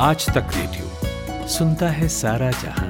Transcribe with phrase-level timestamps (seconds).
[0.00, 2.88] आज तक रेडियो सुनता है सारा जहाँ।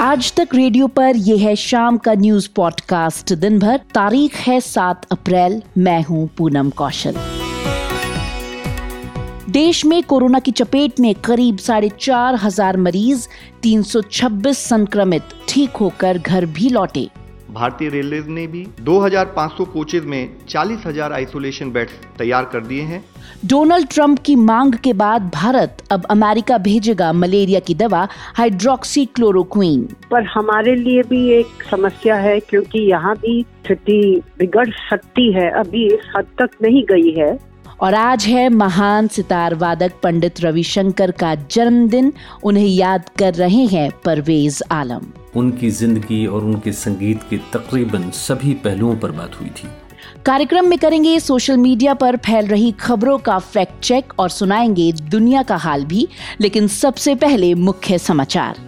[0.00, 5.06] आज तक रेडियो पर यह है शाम का न्यूज़ पॉडकास्ट। दिन भर तारीख है सात
[5.12, 7.16] अप्रैल। मैं हूँ पूनम कौशल।
[9.50, 13.28] देश में कोरोना की चपेट में करीब साढ़े चार हज़ार मरीज़
[13.62, 17.08] 326 संक्रमित, ठीक होकर घर भी लौटे।
[17.58, 23.04] भारतीय रेलवे ने भी 2,500 कोचेज में 40,000 आइसोलेशन बेड्स तैयार कर दिए हैं।
[23.46, 29.82] डोनाल्ड ट्रंप की मांग के बाद भारत अब अमेरिका भेजेगा मलेरिया की दवा हाइड्रोक्सी क्लोरोक्वीन
[30.10, 34.00] पर हमारे लिए भी एक समस्या है क्योंकि यहाँ भी स्थिति
[34.38, 37.30] बिगड़ सकती है। अभी इस हद तक नहीं गई है।
[37.80, 42.12] और आज है महान सितार वादक पंडित रविशंकर का जन्मदिन।
[42.44, 45.06] उन्हें याद कर रहे हैं परवेज आलम।
[45.36, 49.68] उनकी ज़िंदगी और उनके संगीत के तकरीबन सभी पहलुओं पर बात हुई थी।
[50.26, 55.42] कार्यक्रम में करेंगे सोशल मीडिया पर फैल रही खबरों का फैक्ट चेक और सुनाएँगे दुनिया
[55.42, 56.06] का हाल भी
[56.40, 58.60] लेकिन सबसे पहले मुख्य समाचार।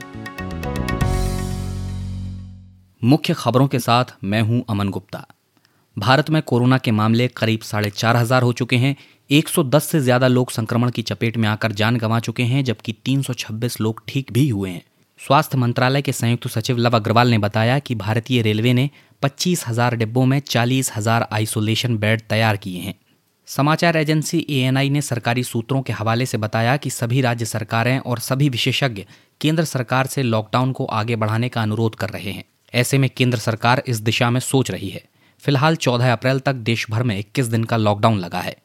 [3.03, 5.27] मुख्य खबरों के साथ मैं हूँ अमन गुप्ता।
[6.01, 8.95] भारत में कोरोना के मामले करीब साढ़े चार हज़ार हो चुके हैं।
[9.31, 13.81] 110 से ज़्यादा लोग संक्रमण की चपेट में आकर जान गंवा चुके हैं, जबकि 326
[13.81, 14.83] लोग ठीक भी हुए हैं।
[15.21, 18.89] स्वास्थ्य मंत्रालय के संयुक्त सचिव लव अग्रवाल ने बताया कि भारतीय रेलवे ने
[19.23, 22.95] पच्चीस हज़ार डिब्बों में चालीस हज़ार आइसोलेशन बेड तैयार किए हैं।
[23.49, 28.19] समाचार एजेंसी एएनआई ने सरकारी सूत्रों के हवाले से बताया कि सभी राज्य सरकारें और
[28.21, 29.07] सभी विशेषज्ञ
[29.41, 33.39] केंद्र सरकार से लॉकडाउन को आगे बढ़ाने का अनुरोध कर रहे हैं। ऐसे में केंद्र
[33.41, 35.09] सरकार इस दिशा में सोच रही है।
[35.45, 38.57] फ़िलहाल 14 अप्रैल तक देश भर में 21 दिन का लॉकडाउन लगा है।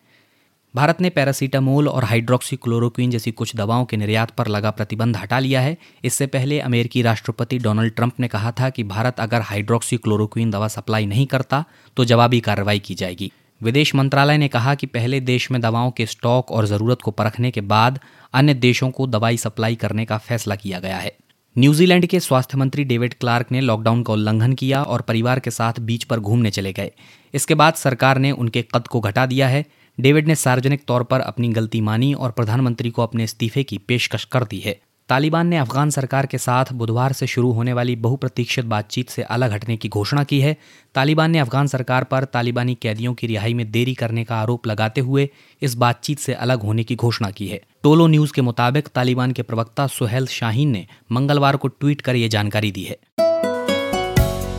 [0.75, 5.39] भारत ने पैरासीटामोल और हाइड्रोक्सी क्लोरोक्विन जैसी कुछ दवाओं के निर्यात पर लगा प्रतिबंध हटा
[5.39, 9.97] लिया है। इससे पहले अमेरिकी राष्ट्रपति डोनाल्ड ट्रंप ने कहा था कि भारत अगर हाइड्रोक्सी
[9.97, 11.63] क्लोरोक्विन दवा सप्लाई नहीं करता
[11.97, 13.31] तो जवाबी कार्रवाई की जाएगी।
[13.61, 17.51] विदेश मंत्रालय ने कहा कि पहले देश में दवाओं के स्टॉक और ज़रूरत को परखने
[17.51, 17.99] के बाद
[18.33, 21.15] अन्य देशों को दवाई सप्लाई करने का फैसला किया गया है।
[21.57, 25.73] न्यूजीलैंड के स्वास्थ्य मंत्री डेविड क्लार्क ने लॉकडाउन का उल्लंघन किया और परिवार के साथ
[25.79, 26.91] बीच पर घूमने चले गए।
[27.33, 29.65] इसके बाद सरकार ने उनके कद को घटा दिया है।
[29.99, 34.23] डेविड ने सार्वजनिक तौर पर अपनी गलती मानी और प्रधानमंत्री को अपने इस्तीफे की पेशकश
[34.23, 34.79] कर दी है।
[35.09, 39.51] तालिबान ने अफगान सरकार के साथ बुधवार से शुरू होने वाली बहुप्रतीक्षित बातचीत से अलग
[39.51, 40.57] हटने की घोषणा की है।
[40.95, 45.01] तालिबान ने अफगान सरकार पर तालिबानी कैदियों की रिहाई में देरी करने का आरोप लगाते
[45.01, 45.29] हुए
[45.61, 49.41] इस बातचीत से अलग होने की घोषणा की है। टोलो न्यूज़ के मुताबिक तालिबान के
[49.41, 52.97] प्रवक्ता सुहेल शाहीन ने मंगलवार को ट्वीट कर ये जानकारी दी है।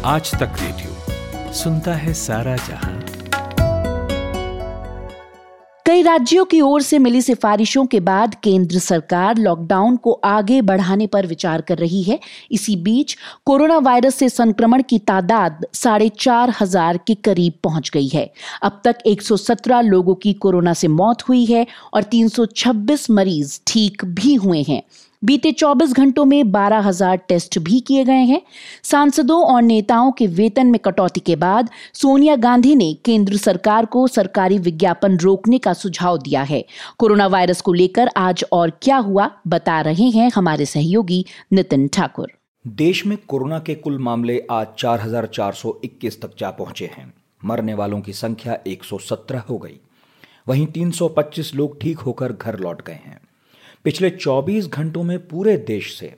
[0.05, 2.96] आज तक रेडियो, सुनता है सारा जहाँ।
[5.87, 11.07] कई राज्यों की ओर से मिली सिफारिशों के बाद केंद्र सरकार लॉकडाउन को आगे बढ़ाने
[11.07, 12.19] पर विचार कर रही है।
[12.53, 13.17] इसी बीच
[13.47, 18.31] कोरोना वायरस से संक्रमण की तादाद साढ़े चार हज़ार के करीब पहुँच गई है।
[18.63, 24.35] अब तक 117 लोगों की कोरोना से मौत हुई है और 326 मरीज़ ठीक भी
[24.35, 24.83] हुए हैं।
[25.25, 28.43] बीते 24 घंटों में 12,000 टेस्ट भी किए गए हैं।
[28.83, 34.09] सांसदों और नेताओं के वेतन में कटौती के बाद सोनिया गांधी ने केंद्र सरकार को
[34.09, 36.65] सरकारी विज्ञापन रोकने का सुझाव दिया है।
[36.99, 42.33] कोरोना वायरस को लेकर आज और क्या हुआ बता रहे हैं हमारे सहयोगी नितिन ठाकुर।
[42.67, 48.13] देश में कोरोना के कुल मामले आज 4,421 तक जा पहुँचे हैं। मरने वालों की
[48.13, 49.81] संख्या 117 हो गई।
[50.49, 53.21] वहीं 325 लोग ठीक होकर घर लौट गए हैं।
[53.87, 56.15] पिछले 24 घंटों में पूरे देश से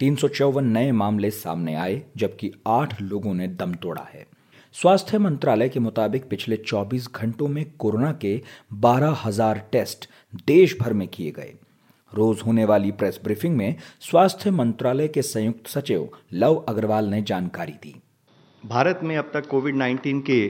[0.00, 4.26] तीन सौ चौवन नए मामले सामने आए जबकि आठ लोगों ने दम तोड़ा है।
[4.72, 8.42] स्वास्थ्य मंत्रालय के मुताबिक पिछले 24 घंटों में कोरोना के
[8.74, 10.08] 12,000 टेस्ट
[10.46, 11.54] देश भर में किए गए।
[12.14, 17.72] रोज होने वाली प्रेस ब्रीफिंग में स्वास्थ्य मंत्रालय के संयुक्त सचिव लव अग्रवाल ने जानकारी
[17.72, 18.02] दी।
[18.66, 20.48] भारत में अब तक कोविड 19 के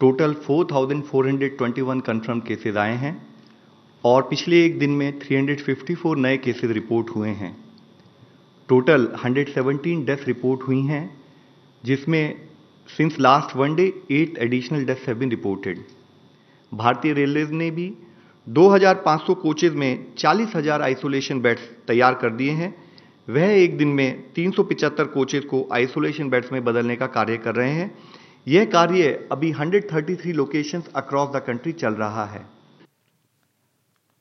[0.00, 3.33] टोटल 4,421 कंफर्म केसेज आए हैं।
[4.04, 7.56] और पिछले एक दिन में 354 नए केसेस रिपोर्ट हुए हैं।
[8.68, 11.04] टोटल 117 डेथ रिपोर्ट हुई हैं
[11.84, 12.34] जिसमें
[12.88, 15.78] since last one day eight additional deaths have been reported
[16.72, 17.92] भारतीय रेलवे ने भी
[18.46, 22.74] 2,500 कोचेज में 40,000 आइसोलेशन बेड्स तैयार कर दिए हैं।
[23.28, 27.70] वह एक दिन में 375 कोचेज को आइसोलेशन बेड्स में बदलने का कार्य कर रहे
[27.70, 27.90] हैं।
[28.46, 32.53] यह कार्य अभी 133 लोकेशंस अक्रॉस द कंट्री चल रहा है।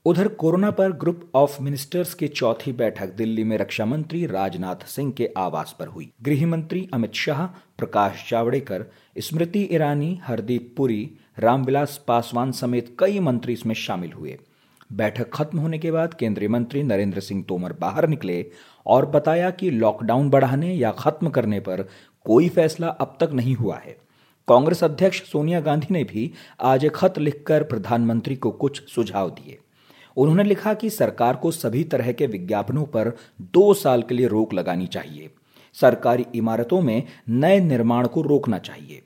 [0.05, 5.11] उधर कोरोना पर ग्रुप ऑफ़ मिनिस्टर्स की चौथी बैठक दिल्ली में रक्षा मंत्री राजनाथ सिंह
[5.11, 7.45] के आवास पर हुई। गृह मंत्री अमित शाह,
[7.77, 8.85] प्रकाश जावड़ेकर,
[9.17, 14.38] स्मृति ईरानी, हरदीप पुरी, रामविलास पासवान समेत कई मंत्री इसमें शामिल हुए।
[14.94, 18.45] बैठक खत्म होने के बाद केंद्रीय मंत्री नरेंद्र सिंह तोमर बाहर निकले
[18.85, 21.88] और बताया कि लॉकडाउन बढ़ाने या खत्म करने पर
[22.25, 23.97] कोई फैसला अब तक नहीं हुआ है।
[24.47, 29.59] कांग्रेस अध्यक्ष सोनिया गांधी ने भी आज खत लिखकर प्रधानमंत्री को कुछ सुझाव दिए।
[30.18, 33.12] उन्होंने लिखा कि सरकार को सभी तरह के विज्ञापनों पर
[33.42, 35.30] दो साल के लिए रोक लगानी चाहिए।
[35.74, 39.01] सरकारी इमारतों में नए निर्माण को रोकना चाहिए।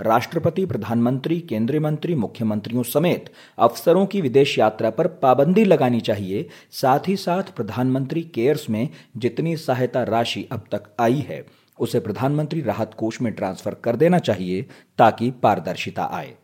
[0.00, 7.08] राष्ट्रपति, प्रधानमंत्री, केंद्रीय मंत्री, मुख्यमंत्रियों समेत अफसरों की विदेश यात्रा पर पाबंदी लगानी चाहिए। साथ
[7.08, 11.46] ही साथ प्रधानमंत्री केयर्स में जितनी सहायता राशि अब तक आई है,
[11.80, 14.66] उसे प्रधानमंत्री राहत कोष में ट्रांसफ़र कर देना चाहिए
[14.98, 16.34] ताकि पारदर्शिता आए।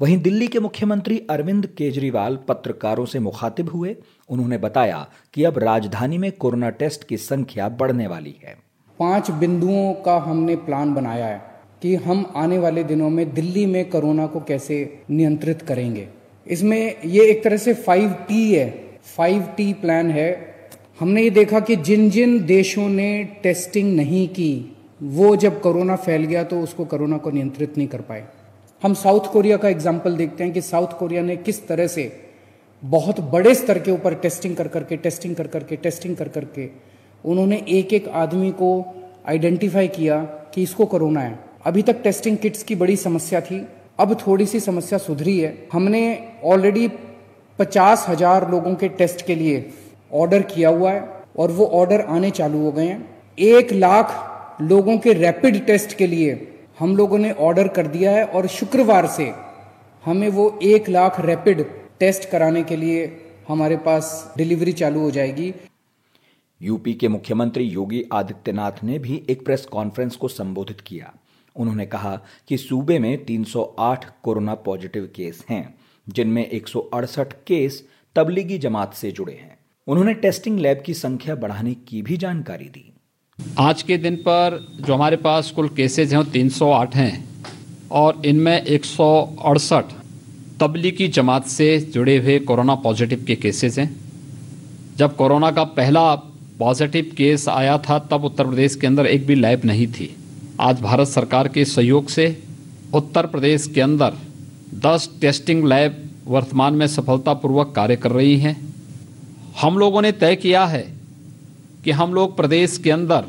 [0.00, 3.96] वहीं दिल्ली के मुख्यमंत्री अरविंद केजरीवाल पत्रकारों से मुखातिब हुए।
[4.28, 8.56] उन्होंने बताया कि अब राजधानी में कोरोना टेस्ट की संख्या बढ़ने वाली है।
[8.98, 11.40] पाँच बिंदुओं का हमने प्लान बनाया है
[11.82, 16.08] कि हम आने वाले दिनों में दिल्ली में कोरोना को कैसे नियंत्रित करेंगे।
[16.46, 20.30] इसमें ये एक तरह से फाइव टी है। फाइव टी प्लान है।
[21.00, 26.24] हमने ये देखा कि जिन जिन देशों ने टेस्टिंग नहीं की, वो जब कोरोना फैल
[26.24, 28.26] गया तो उसको कोरोना को नियंत्रित नहीं कर पाए।
[28.82, 32.10] हम साउथ कोरिया का एग्ज़ाम्पल देखते हैं कि साउथ कोरिया ने किस तरह से
[32.82, 36.68] बहुत बड़े स्तर के ऊपर टेस्टिंग कर करके, टेस्टिंग कर करके, टेस्टिंग कर करके
[37.24, 38.68] उन्होंने एक एक आदमी को
[39.28, 40.18] आइडेंटिफाई किया
[40.54, 43.66] कि इसको कोरोना है। अभी तक टेस्टिंग किट्स की बड़ी समस्या थी।
[44.00, 46.02] अब थोड़ी सी समस्या सुधरी है। हमने
[46.44, 46.88] ऑलरेडी
[47.58, 49.64] पचास हज़ार लोगों के टेस्ट के लिए
[50.14, 51.08] ऑर्डर किया हुआ है
[51.38, 53.04] और वो ऑर्डर आने चालू हो गए हैं।
[53.38, 56.34] एक लाख लोगों के रैपिड टेस्ट के लिए
[56.78, 59.34] हम लोगों ने ऑर्डर कर दिया है और शुक्रवार से
[60.04, 61.64] हमें वो एक लाख रैपिड
[62.00, 65.54] टेस्ट कराने के लिए हमारे पास डिलीवरी चालू हो जाएगी।
[66.62, 71.14] यूपी के मुख्यमंत्री योगी आदित्यनाथ ने भी एक प्रेस कॉन्फ्रेंस को संबोधित किया।
[71.56, 75.74] उन्होंने कहा कि सूबे में 308 कोरोना पॉजिटिव केस हैं,
[76.08, 81.34] जिनमें एक सौ अड़सठ केस तबलीगी जमात से जुड़े हैं। उन्होंने टेस्टिंग लैब की संख्या
[81.34, 82.92] बढ़ाने की भी जानकारी दी।
[83.38, 87.28] आज के दिन पर जो हमारे पास कुल केसेज हैं तीन सौ आठ हैं
[87.90, 89.84] और इनमें एक सौ अड़सठ
[90.60, 94.00] तबलीगी जमात से जुड़े हुए कोरोना पॉजिटिव के केसेस हैं।
[94.96, 96.14] जब कोरोना का पहला
[96.58, 100.16] पॉजिटिव केस आया था, तब उत्तर प्रदेश के अंदर एक भी लैब नहीं थी।
[100.60, 102.42] आज भारत सरकार के सहयोग से
[102.94, 104.12] उत्तर प्रदेश के अंदर
[104.74, 108.74] 10 टेस्टिंग लैब वर्तमान में सफलतापूर्वक कार्य कर रही हैं।
[109.60, 110.95] हम लोगों ने तय किया है
[111.86, 113.24] कि हम लोग प्रदेश के अंदर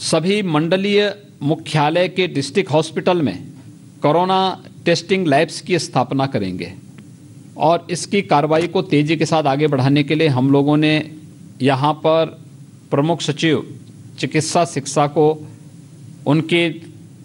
[0.00, 1.00] सभी मंडलीय
[1.42, 3.38] मुख्यालय के डिस्ट्रिक्ट हॉस्पिटल में
[4.02, 4.36] कोरोना
[4.84, 6.72] टेस्टिंग लैब्स की स्थापना करेंगे
[7.56, 10.94] और इसकी कार्रवाई को तेज़ी के साथ आगे बढ़ाने के लिए हम लोगों ने
[11.62, 12.38] यहाँ पर
[12.90, 13.66] प्रमुख सचिव,
[14.18, 15.26] चिकित्सा शिक्षा को
[16.26, 16.68] उनके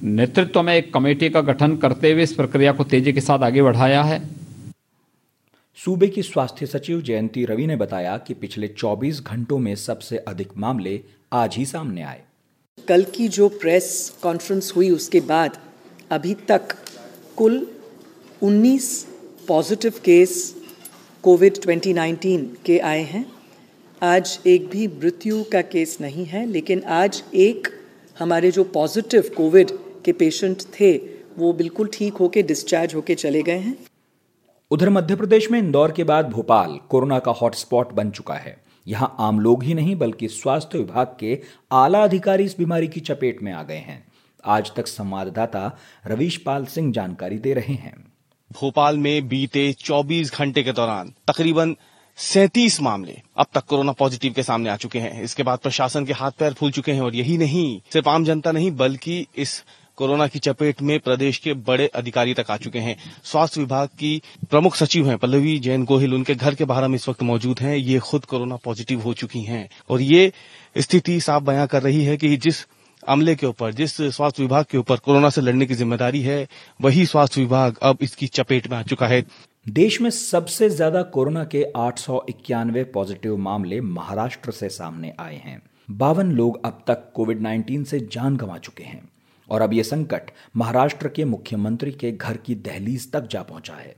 [0.03, 3.61] नेतृत्व में एक कमेटी का गठन करते हुए इस प्रक्रिया को तेज़ी के साथ आगे
[3.61, 4.21] बढ़ाया है।
[5.77, 10.49] सूबे की स्वास्थ्य सचिव जयंती रवि ने बताया कि पिछले 24 घंटों में सबसे अधिक
[10.57, 10.99] मामले
[11.33, 12.21] आज ही सामने आए।
[12.87, 13.87] कल की जो प्रेस
[14.23, 15.57] कॉन्फ्रेंस हुई उसके बाद
[16.11, 16.75] अभी तक
[17.37, 17.67] कुल
[18.41, 18.91] 19
[19.47, 20.37] पॉजिटिव केस
[21.23, 23.25] कोविड 2019 के आए हैं।
[24.01, 27.67] आज एक भी मृत्यु का केस नहीं है, लेकिन आज एक
[28.19, 29.71] हमारे जो पॉजिटिव कोविड
[30.05, 30.97] के पेशेंट थे,
[31.37, 33.77] वो बिल्कुल ठीक होके डिस्चार्ज होके चले गए हैं।
[34.71, 38.55] उधर मध्य प्रदेश में इंदौर के बाद भोपाल कोरोना का हॉटस्पॉट बन चुका है।
[38.87, 41.41] यहाँ आम लोग ही नहीं, बल्कि स्वास्थ्य विभाग के
[41.71, 44.03] आला अधिकारी इस बीमारी की चपेट में आ गए हैं।
[44.45, 45.77] आज तक संवाददाता
[46.07, 47.93] रवीश पाल सिंह जानकारी दे रहे हैं।
[48.51, 51.75] भोपाल में बीते 24 घंटे के दौरान तकरीबन
[52.17, 56.13] सैतीस मामले अब तक कोरोना पॉजिटिव के सामने आ चुके हैं। इसके बाद प्रशासन के
[56.13, 59.63] हाथ पैर फूल चुके हैं और यही नहीं, सिर्फ़ आम जनता नहीं, बल्कि इस
[60.01, 64.21] कोरोना की चपेट में प्रदेश के बड़े अधिकारी तक आ चुके हैं। स्वास्थ्य विभाग की
[64.51, 67.75] प्रमुख सचिव हैं पल्लवी जैन गोहिल। उनके घर के बाहर हम इस वक्त मौजूद हैं।
[67.75, 70.31] ये खुद कोरोना पॉजिटिव हो चुकी हैं और ये
[70.75, 72.65] स्थिति साफ़ बयां कर रही है कि जिस
[73.03, 76.47] अमले के ऊपर, जिस स्वास्थ्य विभाग के ऊपर कोरोना से लड़ने की ज़िम्मेदारी है,
[76.79, 79.23] वही स्वास्थ्य विभाग अब इसकी चपेट में आ चुका है।
[79.65, 85.41] देश में सबसे ज़्यादा कोरोना के आठ सौ इक्यानवे पॉजिटिव मामले महाराष्ट्र से सामने आए
[85.45, 89.01] हैं। बावन लोग अब तक कोविड 19 से जान गंवा चुके हैं।
[89.51, 93.95] और अब यह संकट महाराष्ट्र के मुख्यमंत्री के घर की दहलीज तक जा पहुँचा है।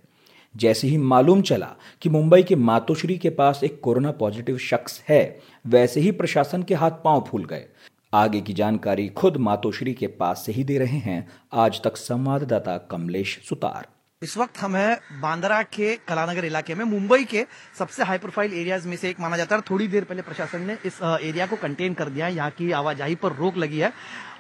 [0.56, 1.70] जैसे ही मालूम चला
[2.02, 6.76] कि मुंबई के मातोश्री के पास एक कोरोना पॉजिटिव शख्स है, वैसे ही प्रशासन के
[6.76, 7.66] हाथ पाँव फूल गए।
[8.14, 12.78] आगे की जानकारी खुद मातोश्री के पास से ही दे रहे हैं। आज तक संवाददाता
[12.92, 13.88] कमलेश सुतार।
[14.22, 17.46] इस वक्त हम है बांद्रा के कलानगर इलाके में। मुंबई के
[17.80, 20.78] सबसे हाई प्रोफ़ाइल एरियाज़ में से एक माना जाता है। थोड़ी देर पहले प्रशासन ने
[20.86, 23.92] इस एरिया को कंटेन कर दिया है। यहाँ की आवाजाही पर रोक लगी है।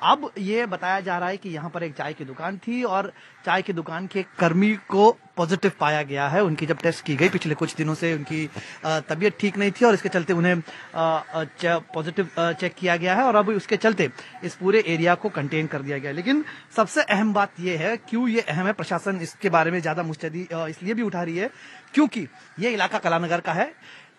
[0.04, 3.12] अब ये बताया जा रहा है कि यहाँ पर एक चाय की दुकान थी और
[3.46, 7.30] चाय की दुकान के कर्मी को पॉजिटिव पाया गया है। उनकी जब टेस्ट की गई,
[7.30, 8.48] पिछले कुछ दिनों से उनकी
[8.86, 10.62] तबीयत ठीक नहीं थी और इसके चलते उन्हें
[10.96, 14.10] पॉजिटिव चेक किया गया है और अब उसके चलते
[14.44, 16.44] इस पूरे एरिया को कंटेन कर दिया गया लेकिन
[16.78, 18.74] सबसे अहम बात यह है, क्यों ये अहम है?
[18.74, 21.50] प्रशासन इसके बारे में ज़्यादा मुस्तैदी इसलिए भी उठा रही है,
[21.94, 22.28] क्योंकि
[22.60, 23.72] ये इलाका कलानगर का है।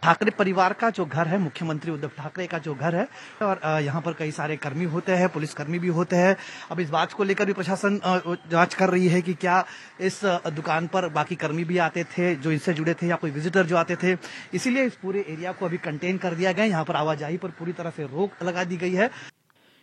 [0.05, 3.07] ठाकरे परिवार का जो घर है, मुख्यमंत्री उद्धव ठाकरे का जो घर है,
[3.43, 6.37] और यहाँ पर कई सारे कर्मी होते हैं पुलिस कर्मी भी होते हैं।
[6.71, 7.99] अब इस बात को लेकर भी प्रशासन
[8.51, 9.65] जाँच कर रही है कि क्या
[10.03, 13.67] इस दुकान पर बाकी कर्मी भी आते थे, जो इससे जुड़े थे, या कोई विजिटर
[13.67, 14.17] जो आते थे।
[14.55, 17.73] इसीलिए इस पूरे एरिया को अभी कंटेन कर दिया गया यहाँ पर आवाजाही पर पूरी
[17.73, 19.11] तरह से रोक लगा दी गई है।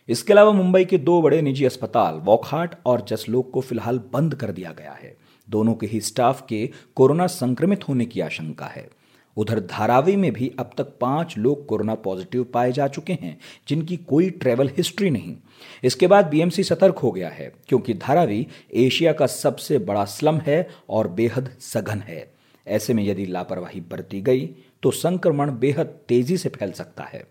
[0.08, 4.52] इसके अलावा मुंबई के दो बड़े निजी अस्पताल वॉकहाट और जसलोक को फ़िलहाल बंद कर
[4.52, 5.16] दिया गया है।
[5.48, 8.88] दोनों के ही स्टाफ के कोरोना संक्रमित होने की आशंका है।
[9.36, 13.96] उधर धारावी में भी अब तक पाँच लोग कोरोना पॉजिटिव पाए जा चुके हैं, जिनकी
[13.98, 15.36] कोई ट्रेवल हिस्ट्री नहीं।
[15.84, 20.68] इसके बाद बीएमसी सतर्क हो गया है, क्योंकि धारावी एशिया का सबसे बड़ा स्लम है
[20.88, 22.30] और बेहद सघन है।
[22.66, 24.46] ऐसे में यदि लापरवाही बरती गई
[24.82, 27.24] तो संक्रमण बेहद तेज़ी से फैल सकता है।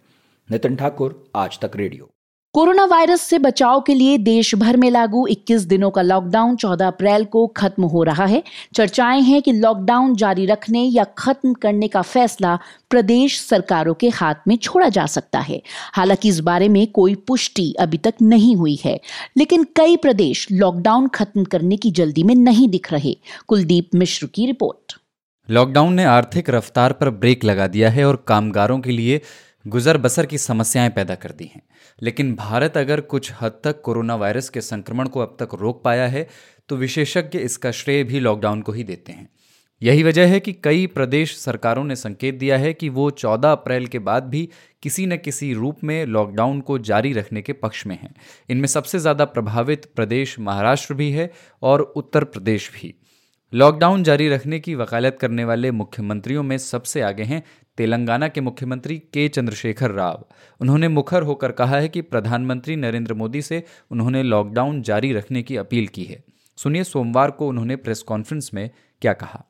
[0.49, 2.09] नितिन ठाकुर, आज तक रेडियो।
[2.53, 6.87] कोरोना वायरस से बचाव के लिए देश भर में लागू 21 दिनों का लॉकडाउन 14
[6.87, 8.43] अप्रैल को खत्म हो रहा है।
[8.75, 14.35] चर्चाएँ हैं कि लॉकडाउन जारी रखने या खत्म करने का फैसला प्रदेश सरकारों के हाथ
[14.47, 15.61] में छोड़ा जा सकता है।
[15.93, 18.99] हालाँकि इस बारे में कोई पुष्टि अभी तक नहीं हुई है।
[19.37, 23.17] लेकिन कई प्रदेश लॉकडाउन खत्म करने की जल्दी में नहीं दिख रहे।
[23.47, 24.93] कुलदीप मिश्र की रिपोर्ट।
[25.49, 29.21] लॉकडाउन ने आर्थिक रफ्तार पर ब्रेक लगा दिया है और कामगारों के लिए
[29.65, 31.61] गुजर बसर की समस्याएँ पैदा कर दी हैं।
[31.99, 36.07] लेकिन भारत अगर कुछ हद तक कोरोना वायरस के संक्रमण को अब तक रोक पाया
[36.07, 36.27] है
[36.69, 39.29] तो विशेषज्ञ इसका श्रेय भी लॉकडाउन को ही देते हैं।
[39.81, 43.85] यही वजह है कि कई प्रदेश सरकारों ने संकेत दिया है कि वो 14 अप्रैल
[43.87, 44.47] के बाद भी
[44.83, 48.13] किसी न किसी रूप में लॉकडाउन को जारी रखने के पक्ष में हैं।
[48.49, 52.93] इनमें सबसे ज़्यादा प्रभावित प्रदेश महाराष्ट्र भी है और उत्तर प्रदेश भी।
[53.53, 57.41] लॉकडाउन जारी रखने की वकालत करने वाले मुख्यमंत्रियों में सबसे आगे हैं
[57.77, 60.25] तेलंगाना के मुख्यमंत्री के चंद्रशेखर राव।
[60.61, 65.55] उन्होंने मुखर होकर कहा है कि प्रधानमंत्री नरेंद्र मोदी से उन्होंने लॉकडाउन जारी रखने की
[65.57, 66.23] अपील की है।
[66.57, 68.69] सुनिए सोमवार को उन्होंने प्रेस कॉन्फ्रेंस में
[69.01, 69.43] क्या कहा।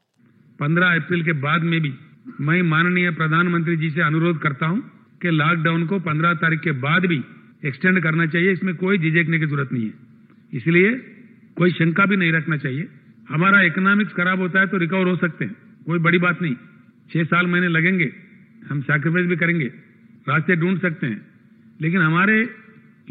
[0.60, 1.94] पंद्रह अप्रैल के बाद में भी
[2.42, 4.82] मैं माननीय प्रधानमंत्री जी से अनुरोध करता हूँ
[5.22, 7.22] कि लॉकडाउन को पंद्रह तारीख के बाद भी
[7.66, 9.94] एक्सटेंड करना चाहिए, इसमें कोई झिझकने की ज़रूरत नहीं है।
[10.54, 10.92] इसलिए
[11.58, 12.88] कोई शंका भी नहीं रखना चाहिए।
[13.30, 16.56] हमारा इकोनॉमिक्स खराब होता है तो रिकवर हो सकते हैं, कोई बड़ी बात नहीं।
[17.12, 18.12] छह साल महीने लगेंगे,
[18.64, 19.66] हम सैक्रिफाइस भी करेंगे,
[20.28, 21.22] रास्ते ढूंढ सकते हैं।
[21.80, 22.38] लेकिन हमारे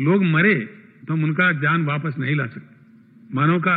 [0.01, 0.55] लोग मरे
[1.01, 3.77] तो हम उनका जान वापस नहीं ला सकते। मानव का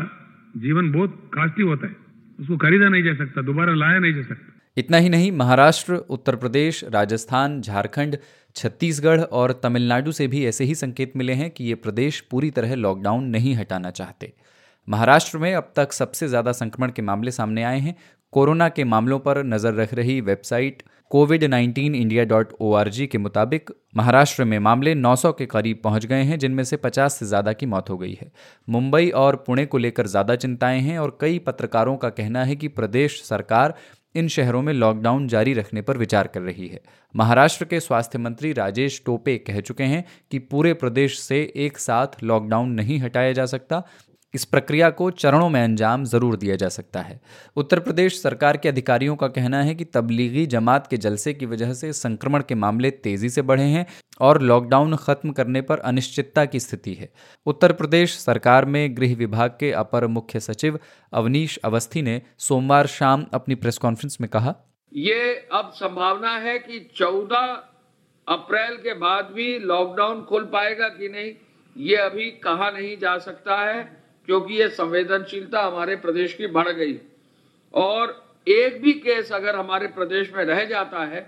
[0.58, 1.96] जीवन बहुत कास्टली होता है,
[2.40, 6.36] उसको खरीदा नहीं जा सकता, दोबारा लाया नहीं जा सकता। इतना ही नहीं, महाराष्ट्र, उत्तर
[6.36, 8.18] प्रदेश, राजस्थान, झारखंड,
[8.56, 12.76] छत्तीसगढ़ और तमिलनाडु से भी ऐसे ही संकेत मिले हैं कि ये प्रदेश पूरी तरह
[12.78, 14.32] लॉकडाउन नहीं हटाना चाहते।
[14.88, 17.96] महाराष्ट्र में अब तक सबसे ज़्यादा संक्रमण के मामले सामने आए हैं।
[18.34, 23.06] कोरोना के मामलों पर नज़र रख रही website covid nineteen India dot O R G
[23.08, 27.26] के मुताबिक महाराष्ट्र में मामले 900 के करीब पहुँच गए हैं, जिनमें से 50 से
[27.26, 28.32] ज़्यादा की मौत हो गई है।
[28.68, 32.68] मुंबई और पुणे को लेकर ज़्यादा चिंताएँ हैं और कई पत्रकारों का कहना है कि
[32.70, 33.74] प्रदेश सरकार
[34.16, 36.82] इन शहरों में लॉकडाउन जारी रखने पर विचार कर रही है।
[37.16, 42.24] महाराष्ट्र के स्वास्थ्य मंत्री राजेश टोपे कह चुके हैं कि पूरे प्रदेश से एक साथ
[42.24, 43.84] लॉकडाउन नहीं हटाया जा सकता
[44.34, 47.20] इस प्रक्रिया को चरणों में अंजाम ज़रूर दिया जा सकता है।
[47.58, 51.74] उत्तर प्रदेश सरकार के अधिकारियों का कहना है कि तबलीगी जमात के जलसे की वजह
[51.74, 53.86] से संक्रमण के मामले तेज़ी से बढ़े हैं
[54.22, 57.12] और लॉकडाउन खत्म करने पर अनिश्चितता की स्थिति है।
[57.46, 60.80] उत्तर प्रदेश सरकार में गृह विभाग के अपर मुख्य सचिव
[61.14, 64.56] अवनीश अवस्थी ने सोमवार शाम अपनी प्रेस कॉन्फ्रेंस में कहा,
[64.92, 67.58] ये अब संभावना है कि 14
[68.28, 71.32] अप्रैल के बाद भी लॉकडाउन खुल पाएगा कि नहीं,
[71.76, 77.00] ये अभी कहा नहीं जा सकता है। क्योंकि ये संवेदनशीलता हमारे प्रदेश की बढ़ गई।
[77.74, 81.22] और एक भी केस अगर हमारे प्रदेश में रह जाता है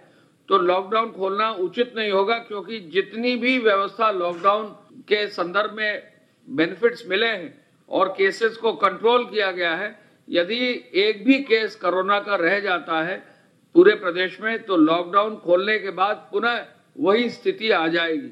[0.50, 4.66] तो लॉकडाउन खोलना उचित नहीं होगा, क्योंकि जितनी भी व्यवस्था लॉकडाउन
[5.08, 6.04] के संदर्भ में
[6.48, 7.54] बेनिफिट्स मिले हैं
[7.90, 9.88] और केसेस को कंट्रोल किया गया है,
[10.28, 10.58] यदि
[10.98, 13.18] एक भी केस कोरोना का रह जाता है
[13.76, 16.66] पूरे प्रदेश में तो लॉकडाउन खोलने के बाद पुनः
[16.98, 18.32] वही स्थिति आ जाएगी।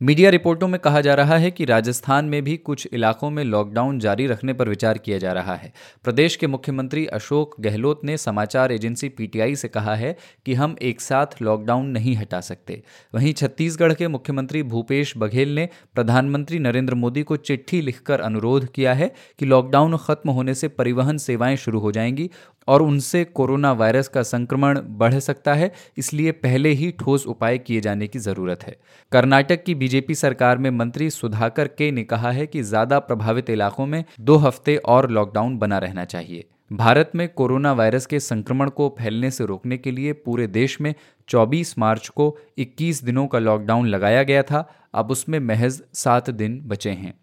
[0.00, 3.98] मीडिया रिपोर्टों में कहा जा रहा है कि राजस्थान में भी कुछ इलाकों में लॉकडाउन
[3.98, 5.72] जारी रखने पर विचार किया जा रहा है।
[6.04, 11.00] प्रदेश के मुख्यमंत्री अशोक गहलोत ने समाचार एजेंसी पीटीआई से कहा है कि हम एक
[11.00, 12.82] साथ लॉकडाउन नहीं हटा सकते।
[13.14, 18.94] वहीं छत्तीसगढ़ के मुख्यमंत्री भूपेश बघेल ने प्रधानमंत्री नरेंद्र मोदी को चिट्ठी लिखकर अनुरोध किया
[18.94, 22.30] है कि लॉकडाउन खत्म होने से परिवहन सेवाएँ शुरू हो जाएँगी
[22.68, 27.80] और उनसे कोरोना वायरस का संक्रमण बढ़ सकता है, इसलिए पहले ही ठोस उपाय किए
[27.80, 28.76] जाने की ज़रूरत है।
[29.12, 33.86] कर्नाटक की बीजेपी सरकार में मंत्री सुधाकर के ने कहा है कि ज़्यादा प्रभावित इलाकों
[33.86, 38.88] में दो हफ़्ते और लॉकडाउन बना रहना चाहिए। भारत में कोरोना वायरस के संक्रमण को
[38.98, 40.94] फैलने से रोकने के लिए पूरे देश में
[41.28, 46.60] 24 मार्च को 21 दिनों का लॉकडाउन लगाया गया था, अब उसमें महज सात दिन
[46.66, 47.14] बचे हैं।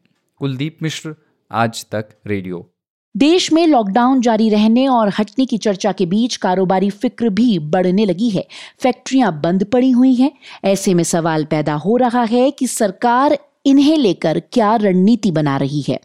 [0.42, 1.16] कुलदीप मिश्र,
[1.52, 2.73] आज तक रेडियो।
[3.18, 8.06] देश में लॉकडाउन जारी रहने और हटने की चर्चा के बीच कारोबारी फ़िक्र भी बढ़ने
[8.06, 8.48] लगी है।
[8.80, 10.32] फैक्ट्रियाँ बंद पड़ी हुई हैं।
[10.64, 15.82] ऐसे में सवाल पैदा हो रहा है कि सरकार इन्हें लेकर क्या रणनीति बना रही
[15.82, 16.00] है।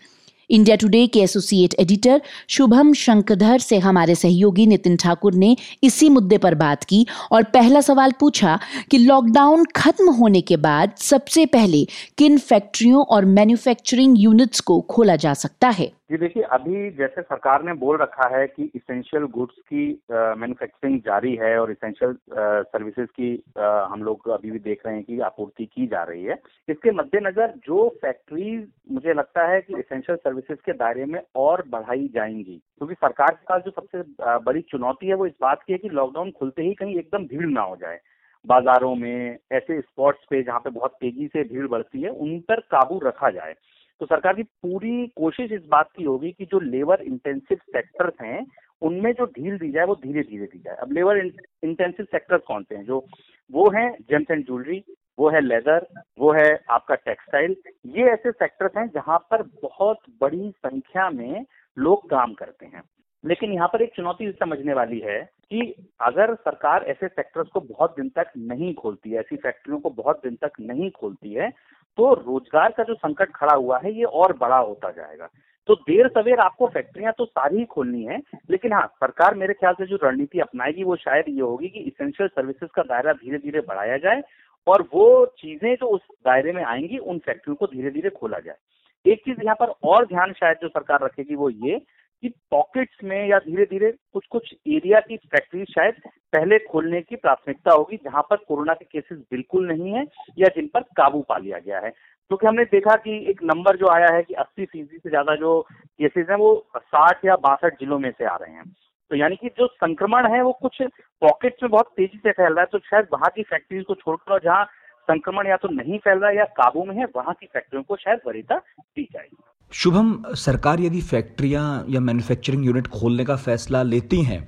[0.50, 6.38] इंडिया टुडे के एसोसिएट एडिटर शुभम शंकधर से हमारे सहयोगी नितिन ठाकुर ने इसी मुद्दे
[6.38, 8.59] पर बात की और पहला सवाल पूछा
[8.90, 11.85] कि लॉकडाउन खत्म होने के बाद सबसे पहले
[12.19, 15.93] किन फैक्ट्रियों और मैन्युफैक्चरिंग यूनिट्स को खोला जा सकता है?
[16.11, 21.35] जी देखिए अभी जैसे सरकार ने बोल रखा है कि इसेंशियल गुड्स की मैन्युफैक्चरिंग जारी
[21.40, 25.64] है और इसेंशियल सर्विसेज़ की आ, हम लोग अभी भी देख रहे हैं कि आपूर्ति
[25.64, 26.38] की जा रही है।
[26.69, 32.09] इसके मद्देनजर जो फैक्ट्रीज मुझे लगता है कि इसेंशियल सर्विसेज़ के दायरे में और बढ़ाई
[32.14, 34.02] जाएँगी। क्योंकि तो सरकार के पास जो सबसे
[34.38, 37.47] बड़ी चुनौती है वो इस बात की है कि लॉकडाउन खुलते ही कहीं एकदम भीड़
[37.47, 37.99] ना हो जाए।
[38.47, 42.61] बाजारों में ऐसे स्पॉट्स पे जहाँ पे बहुत तेज़ी से भीड़ बढ़ती है, उन पर
[42.61, 43.54] काबू रखा जाए।
[44.00, 48.47] तो सरकार की पूरी कोशिश इस बात की होगी कि जो लेबर इंटेंसिव सेक्टर्स हैं,
[48.83, 51.16] उनमें जो ढील दी जाए वो धीरे धीरे दी जाए। अब लेबर
[51.64, 52.85] इंटेंसिव सेक्टर्स कौन से हैं?
[52.85, 53.07] जो,
[53.52, 54.85] वो हैं जेम्स एंड ज्वेलरी
[55.19, 55.87] वो है लेदर
[56.19, 57.57] वो है आपका टेक्सटाइल
[57.97, 61.45] ये ऐसे सेक्टर्स हैं जहाँ पर बहुत बड़ी संख्या में
[61.77, 62.83] लोग काम करते हैं।
[63.25, 67.95] लेकिन यहाँ पर एक चुनौती समझने वाली है कि अगर सरकार ऐसे सेक्टर्स को बहुत
[67.97, 71.51] दिन तक नहीं खोलती है, ऐसी फैक्ट्रियों को बहुत दिन तक नहीं खोलती है
[71.99, 75.29] तो रोज़गार का जो संकट खड़ा हुआ है, ये और बड़ा होता जाएगा।
[75.69, 78.19] तो देर सवेर आपको फैक्ट्रियाँ तो सारी ही खोलनी है,
[78.51, 82.29] लेकिन हाँ सरकार मेरे ख्याल से जो रणनीति अपनाएगी वो शायद ये होगी कि इसेंशियल
[82.29, 84.23] सर्विसेज़ का दायरा धीरे धीरे बढ़ाया जाए
[84.69, 89.13] और वो चीज़ें जो उस दायरे में आएँगी, उन फैक्ट्रियों को धीरे धीरे खोला जाए।
[89.13, 91.79] एक चीज़ यहाँ पर और ध्यान शायद जो सरकार रखेगी वो ये
[92.23, 95.95] कि पॉकेट्स में या धीरे धीरे कुछ कुछ एरिया की फैक्ट्री शायद
[96.33, 100.05] पहले खोलने की प्राथमिकता होगी, जहाँ पर कोरोना के केसेस बिल्कुल नहीं है
[100.39, 103.77] या जिन पर काबू पा लिया गया है। क्योंकि तो हमने देखा कि एक नंबर
[103.77, 107.81] जो आया है कि 80 फ़ीसदी से ज़्यादा जो केसेस हैं, वो 60 या बासठ
[107.81, 108.65] जिलों में से आ रहे हैं।
[109.11, 110.83] तो यानी कि जो संक्रमण है, वो कुछ
[111.23, 114.41] पॉकेट्स में बहुत तेज़ी से फैल रहा है तो शायद वहाँ की फैक्ट्रीज को छोड़कर
[114.45, 114.65] जहाँ
[115.09, 117.97] संक्रमण या तो नहीं फैल रहा है या काबू में है, वहाँ की फैक्ट्रियों को
[117.97, 119.37] शायद वरीयता दी जाएगी।
[119.73, 124.41] शुभम, सरकार यदि फैक्ट्रियाँ या मैन्युफैक्चरिंग यूनिट खोलने का फैसला लेती हैं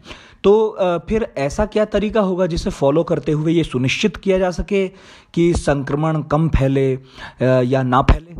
[0.45, 0.53] तो
[1.09, 4.87] फिर ऐसा क्या तरीका होगा जिसे फॉलो करते हुए ये सुनिश्चित किया जा सके
[5.35, 6.91] कि संक्रमण कम फैले
[7.67, 8.35] या ना फैले?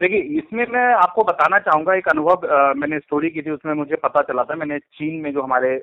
[0.00, 4.20] देखिए, इसमें मैं आपको बताना चाहूँगा एक अनुभव मैंने स्टोरी की थी, उसमें मुझे पता
[4.22, 5.74] चला था, मैंने चीन में जो हमारे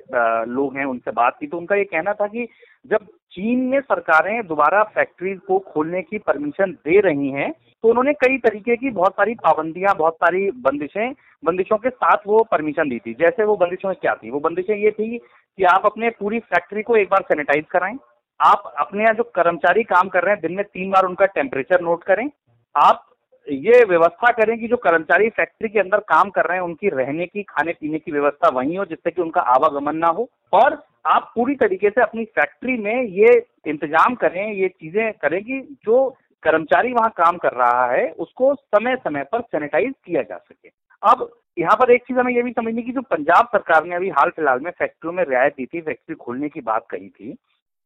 [0.48, 2.46] लोग हैं, उनसे बात की तो उनका ये कहना था कि
[2.84, 7.50] जब चीन में सरकारें दोबारा फैक्ट्रीज को खोलने की परमिशन दे रही हैं
[7.84, 12.42] तो उन्होंने कई तरीके की बहुत सारी पाबंदियाँ, बहुत सारी बंदिशें, बंदिशों के साथ वो
[12.52, 14.30] परमिशन दी थी। जैसे वो बंदिशों क्या थी?
[14.30, 17.96] वो बंदिशें ये थी कि आप अपने पूरी फैक्ट्री को एक बार सैनिटाइज कराएँ,
[18.40, 21.80] आप अपने यहाँ जो कर्मचारी काम कर रहे हैं, दिन में तीन बार उनका टेम्परेचर
[21.82, 22.28] नोट करें,
[22.74, 23.04] आप
[23.48, 27.26] ये व्यवस्था करें कि जो कर्मचारी फैक्ट्री के अंदर काम कर रहे हैं, उनकी रहने
[27.26, 31.32] की, खाने पीने की व्यवस्था वहीं हो, जिससे कि उनका आवागमन ना हो। और आप
[31.34, 33.32] पूरी तरीके से अपनी फैक्ट्री में ये
[33.66, 36.08] इंतज़ाम करें, ये चीज़ें करें कि जो
[36.42, 40.70] कर्मचारी वहाँ काम कर रहा है, उसको समय समय पर सैनिटाइज किया जा सके।
[41.02, 44.08] अब यहाँ पर एक चीज़ हमें यह भी समझनी की जो पंजाब सरकार ने अभी
[44.08, 47.36] हाल फ़िलहाल में फैक्ट्रियों में रियायत दी थी, फैक्ट्री खोलने की बात कही थी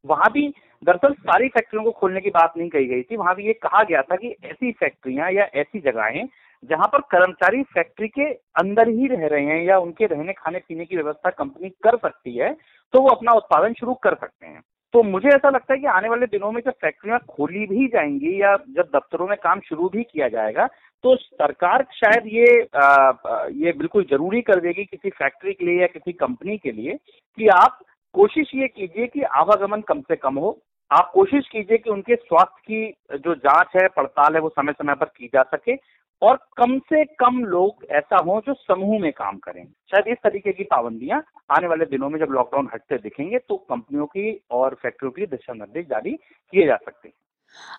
[0.04, 0.48] वहाँ भी
[0.82, 3.82] दरअसल सारी फैक्ट्रियों को खोलने की बात नहीं कही गई थी। वहाँ भी ये कहा
[3.82, 6.26] गया था कि ऐसी फैक्ट्रियाँ या ऐसी जगहें
[6.62, 8.24] जहाँ पर कर्मचारी फैक्ट्री के
[8.60, 12.36] अंदर ही रह रहे हैं या उनके रहने खाने पीने की व्यवस्था कंपनी कर सकती
[12.36, 12.52] है
[12.94, 14.60] तो वो अपना उत्पादन शुरू कर सकते हैं।
[14.94, 18.40] तो मुझे ऐसा लगता है कि आने वाले दिनों में जब फैक्ट्रियाँ खोली भी जाएँगी
[18.42, 20.66] या जब दफ्तरों में काम शुरू भी किया जाएगा
[21.04, 23.12] तो सरकार शायद ये आ,
[23.52, 26.96] ये बिल्कुल ज़रूरी कर देगी किसी फैक्ट्री के लिए या किसी कंपनी के लिए
[27.38, 27.78] कि आप
[28.14, 30.58] कोशिश ये कीजिए कि आवागमन कम से कम हो।
[30.90, 34.94] आप कोशिश कीजिए कि उनके स्वास्थ्य की जो जाँच है, पड़ताल है, वो समय समय
[34.94, 35.76] पर की जा सके
[36.22, 40.52] और कम से कम लोग ऐसा हो जो समूह में काम करें। शायद इस तरीके
[40.52, 45.12] की पाबंदियाँ आने वाले दिनों में जब लॉकडाउन हटते दिखेंगे तो कंपनियों की और फैक्ट्रियों
[45.12, 47.14] की दिशा निर्देश जारी किए जा सकते हैं।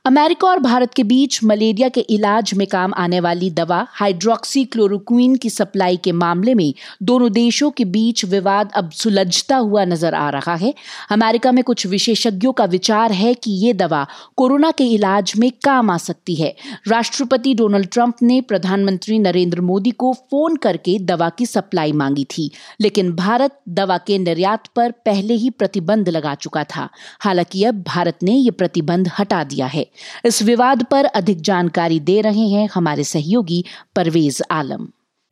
[0.06, 5.36] अमेरिका और भारत के बीच मलेरिया के इलाज में काम आने वाली दवा हाइड्रोक्सी क्लोरोक्वीन
[5.36, 10.30] की सप्लाई के मामले में दोनों देशों के बीच विवाद अब सुलझता हुआ नज़र आ
[10.30, 10.74] रहा है।
[11.12, 14.06] अमेरिका में कुछ विशेषज्ञों का विचार है कि ये दवा
[14.38, 16.54] कोरोना के इलाज में काम आ सकती है।
[16.88, 22.50] राष्ट्रपति डोनाल्ड ट्रंप ने प्रधानमंत्री नरेंद्र मोदी को फ़ोन करके दवा की सप्लाई मांगी थी,
[22.82, 26.90] लेकिन भारत दवा के निर्यात पर पहले ही प्रतिबंध लगा चुका था।
[27.22, 29.92] हालाँकि अब भारत ने यह प्रतिबंध हटा दिया किया है।
[30.26, 34.88] इस विवाद पर अधिक जानकारी दे रहे हैं हमारे सहयोगी परवेज आलम।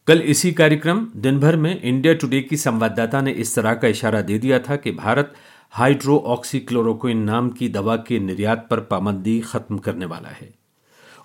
[0.07, 4.21] कल इसी कार्यक्रम दिन भर में इंडिया टुडे की संवाददाता ने इस तरह का इशारा
[4.21, 5.33] दे दिया था कि भारत
[5.71, 10.53] हाइड्रो ऑक्सीक्लोरोक्विन नाम की दवा के निर्यात पर पाबंदी खत्म करने वाला है।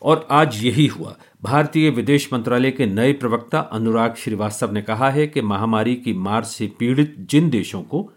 [0.03, 5.27] और आज यही हुआ। भारतीय विदेश मंत्रालय के नए प्रवक्ता अनुराग श्रीवास्तव ने कहा है
[5.27, 8.13] कि महामारी की मार से पीड़ित जिन देशों को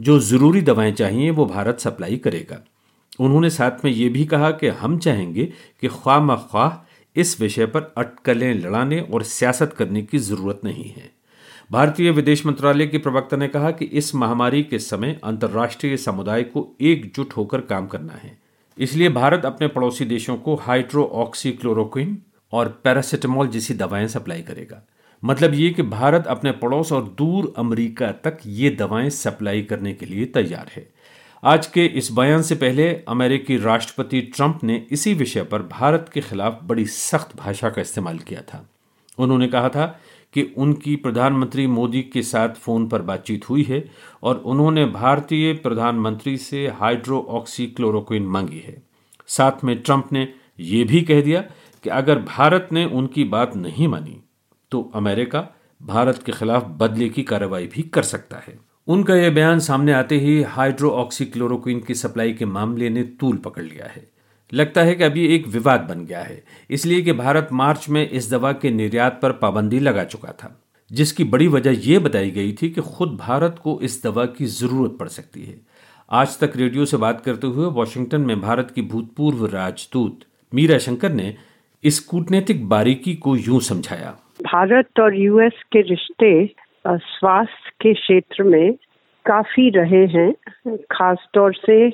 [0.00, 2.64] जो ज़रूरी दवाएँ चाहिए, वो भारत सप्लाई करेगा।
[3.20, 5.44] उन्होंने साथ में ये भी कहा कि हम चाहेंगे
[5.80, 6.84] कि ख्वाह ख्वाह
[7.16, 11.10] इस विषय पर अटकलें, लड़ाने और सियासत करने की ज़रूरत नहीं है।
[11.72, 16.76] भारतीय विदेश मंत्रालय के प्रवक्ता ने कहा कि इस महामारी के समय अंतर्राष्ट्रीय समुदाय को
[16.80, 18.38] एकजुट होकर काम करना है।
[18.78, 24.86] इसलिए भारत अपने पड़ोसी देशों को हाइड्रो ऑक्सीक्लोरोक्विन और पैरासिटामोल जैसी दवाएँ सप्लाई करेगा।
[25.24, 30.06] मतलब ये कि भारत अपने पड़ोस और दूर अमेरिका तक ये दवाएँ सप्लाई करने के
[30.06, 30.88] लिए तैयार है।
[31.44, 36.20] आज के इस बयान से पहले अमेरिकी राष्ट्रपति ट्रंप ने इसी विषय पर भारत के
[36.20, 38.64] खिलाफ बड़ी सख्त भाषा का इस्तेमाल किया था।
[39.18, 39.86] उन्होंने कहा था
[40.32, 43.84] कि उनकी प्रधानमंत्री मोदी के साथ फ़ोन पर बातचीत हुई है
[44.22, 48.76] और उन्होंने भारतीय प्रधानमंत्री से हाइड्रो ऑक्सीक्लोरोक्विन मांगी है।
[49.26, 50.28] साथ में ट्रंप ने
[50.60, 51.40] यह भी कह दिया
[51.84, 54.20] कि अगर भारत ने उनकी बात नहीं मानी
[54.70, 55.48] तो अमेरिका
[55.82, 60.16] भारत के खिलाफ बदले की कार्रवाई भी कर सकता है। उनका यह बयान सामने आते
[60.18, 64.06] ही हाइड्रो ऑक्सीक्लोरोक्विन की सप्लाई के मामले ने तूल पकड़ लिया है।
[64.52, 68.30] लगता है कि अभी एक विवाद बन गया है, इसलिए कि भारत मार्च में इस
[68.30, 70.54] दवा के निर्यात पर पाबंदी लगा चुका था,
[70.90, 74.96] जिसकी बड़ी वजह यह बताई गई थी कि खुद भारत को इस दवा की ज़रूरत
[75.00, 75.60] पड़ सकती है।
[76.10, 80.20] आज तक रेडियो से बात करते हुए वॉशिंगटन में भारत की भूतपूर्व राजदूत
[80.52, 81.34] मीरा शंकर ने
[81.84, 86.30] इस कूटनीतिक बारीकी को यूँ समझाया। भारत और यूएस के रिश्ते
[86.86, 88.72] स्वास्थ्य के क्षेत्र में
[89.26, 90.32] काफ़ी रहे हैं।
[90.92, 91.90] खास तौर से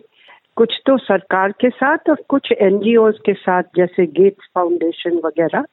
[0.57, 5.65] कुछ तो सरकार के साथ और कुछ एनजीओ के साथ, जैसे गेट्स फाउंडेशन वगैरह,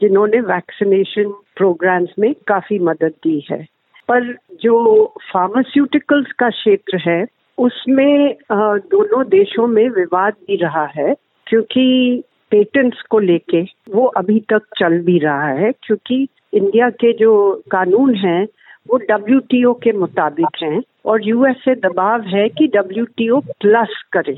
[0.00, 3.62] जिन्होंने वैक्सीनेशन प्रोग्राम्स में काफ़ी मदद दी है।
[4.08, 7.24] पर जो फार्मास्यूटिकल्स का क्षेत्र है,
[7.58, 11.14] उसमें दोनों देशों में विवाद भी रहा है,
[11.46, 17.62] क्योंकि पेटेंट्स को लेके वो अभी तक चल भी रहा है, क्योंकि इंडिया के जो
[17.70, 18.46] कानून हैं
[18.90, 24.36] वो डब्ल्यू के मुताबिक हैं और यूएस से दबाव है कि डब्ल्यू प्लस करे।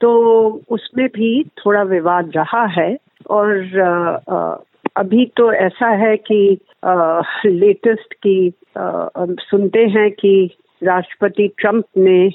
[0.00, 0.10] तो
[0.70, 2.96] उसमें भी थोड़ा विवाद रहा है
[3.30, 4.64] और
[4.96, 6.58] अभी तो ऐसा है कि
[7.46, 10.34] लेटेस्ट की सुनते हैं कि
[10.82, 12.30] राष्ट्रपति ट्रंप ने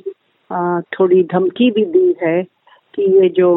[0.99, 2.43] थोड़ी धमकी भी दी है
[2.95, 3.51] कि ये जो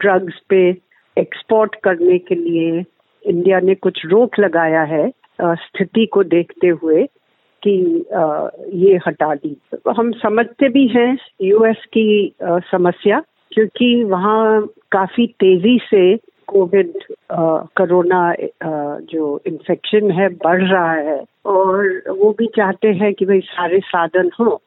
[0.00, 0.68] ड्रग्स पे
[1.16, 2.84] एक्सपोर्ट करने के लिए
[3.22, 5.08] इंडिया ने कुछ रोक लगाया है
[5.42, 7.06] स्थिति को देखते हुए।
[7.66, 7.76] कि
[8.78, 15.78] ये हटा दी। तो हम समझते भी हैं यूएस की समस्या, क्योंकि वहाँ काफ़ी तेज़ी
[15.84, 16.16] से
[16.48, 16.92] कोविड
[17.32, 18.34] कोरोना
[19.12, 24.30] जो इन्फेक्शन है बढ़ रहा है। और वो भी चाहते हैं कि भाई सारे साधन
[24.40, 24.60] हो।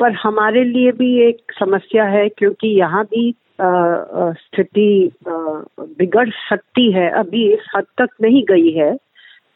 [0.00, 7.46] पर हमारे लिए भी एक समस्या है, क्योंकि यहाँ भी स्थिति बिगड़ सकती है। अभी
[7.52, 8.92] इस हद तक नहीं गई है।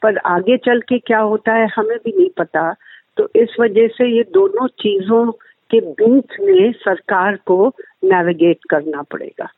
[0.04, 2.72] पर आगे चल के क्या होता है, हमें भी नहीं पता।
[3.16, 5.30] तो इस वजह से ये दोनों चीज़ों
[5.70, 7.68] के बीच में सरकार को
[8.04, 9.48] नेविगेट करना पड़ेगा।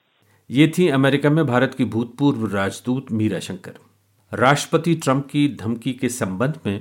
[0.51, 3.79] ये थी अमेरिका में भारत की भूतपूर्व राजदूत मीरा शंकर।
[4.33, 6.81] राष्ट्रपति ट्रंप की धमकी के संबंध में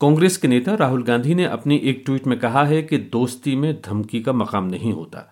[0.00, 3.72] कांग्रेस के नेता राहुल गांधी ने अपनी एक ट्वीट में कहा है कि दोस्ती में
[3.86, 5.28] धमकी का मकाम नहीं होता।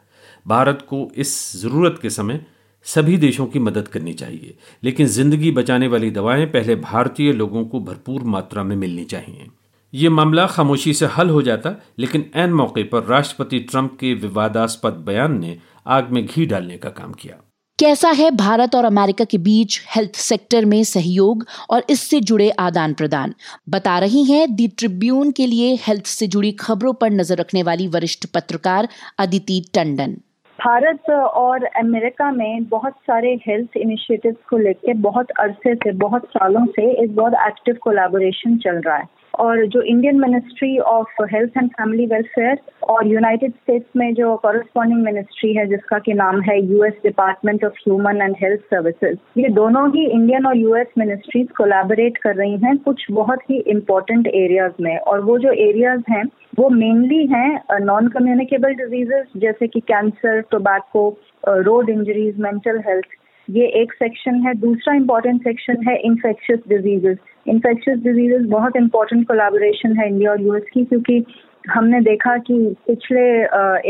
[0.46, 2.44] भारत को इस ज़रूरत के समय
[2.86, 7.80] सभी देशों की मदद करनी चाहिए। लेकिन ज़िंदगी बचाने वाली दवाएँ पहले भारतीय लोगों को
[7.80, 9.46] भरपूर मात्रा में मिलनी चाहिए।
[9.92, 15.02] ये मामला खामोशी से हल हो जाता, लेकिन एन मौके पर राष्ट्रपति ट्रंप के विवादास्पद
[15.06, 17.36] बयान ने आग में घी डालने का काम किया।
[17.78, 22.94] कैसा है भारत और अमेरिका के बीच हेल्थ सेक्टर में सहयोग और इससे जुड़े आदान
[22.94, 23.34] प्रदान?
[23.68, 27.88] बता रही हैं दी ट्रिब्यून के लिए हेल्थ से जुड़ी खबरों पर नज़र रखने वाली
[27.88, 28.88] वरिष्ठ पत्रकार
[29.18, 30.16] अदिति टंडन।
[30.60, 36.66] भारत और अमेरिका में बहुत सारे हेल्थ इनिशिएटिव्स को लेकर बहुत अरसे से, बहुत सालों
[36.66, 41.68] से एक बहुत एक्टिव कोलैबोरेशन चल रहा है। और जो Indian ministry of health and
[41.70, 46.94] family welfare और यूनाइटेड स्टेट्स में जो कॉरेस्पॉन्डिंग मिनिस्ट्री है, जिसका कि नाम है US
[47.02, 52.34] department of human and health services ये दोनों ही इंडियन और यूएस मिनिस्ट्रीज कोलैबोरेट कर
[52.36, 56.24] रही हैं कुछ बहुत ही इम्पोर्टेंट एरियाज़ में। और वो जो एरियाज़ हैं,
[56.58, 61.08] वो मेनली हैं नॉन कम्युनिकेबल डिजीजेस जैसे कि cancer tobacco
[61.48, 63.14] road injuries mental health
[63.50, 69.96] ये एक सेक्शन है, दूसरा इम्पोर्टेंट सेक्शन है इन्फेक्शियस डिजीजेस इन्फेक्शियस डिजीजेस बहुत इंपॉर्टेंट कोलाबोरेशन
[69.98, 71.24] है इंडिया और यूएस की, क्योंकि
[71.70, 72.54] हमने देखा कि
[72.86, 73.22] पिछले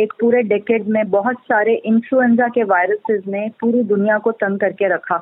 [0.02, 4.88] एक पूरे डेकेड में बहुत सारे इन्फ्लुएंजा के वायरसेस ने पूरी दुनिया को तंग करके
[4.94, 5.18] रखा।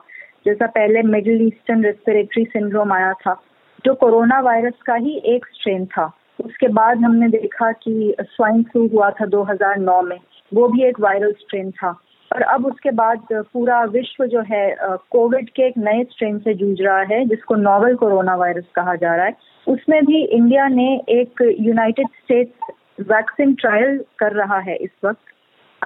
[0.47, 3.41] जैसा पहले मिडिल ईस्टर्न रेस्पिरेटरी सिंड्रोम आया था,
[3.85, 8.87] जो कोरोना वायरस का ही एक स्ट्रेन था। उसके बाद हमने देखा कि स्वाइन फ्लू
[8.89, 10.19] हुआ था 2009 में,
[10.53, 11.99] वो भी एक वायरल स्ट्रेन था।
[12.35, 14.77] और अब उसके बाद पूरा विश्व जो है
[15.11, 19.15] कोविड के एक नए स्ट्रेन से जूझ रहा है, जिसको नोवल कोरोना वायरस कहा जा
[19.17, 19.37] रहा है।
[19.69, 25.21] उसमें भी इंडिया ने एक यूनाइटेड स्टेट्स वैक्सीन ट्रायल कर रहा है इस वक्त,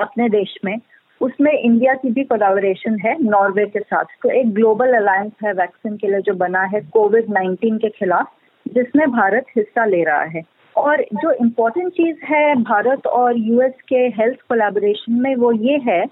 [0.00, 0.76] अपने देश में।
[1.20, 5.96] उसमें इंडिया की भी कोलाबोरेशन है, नॉर्वे के साथ। तो एक ग्लोबल अलायंस है वैक्सीन
[5.96, 8.32] के लिए जो बना है कोविड 19 के खिलाफ,
[8.68, 10.42] जिसमें भारत हिस्सा ले रहा है।
[10.76, 16.04] और जो इम्पोर्टेंट चीज़ है भारत और यूएस के हेल्थ कोलैबोरेशन में वो ये है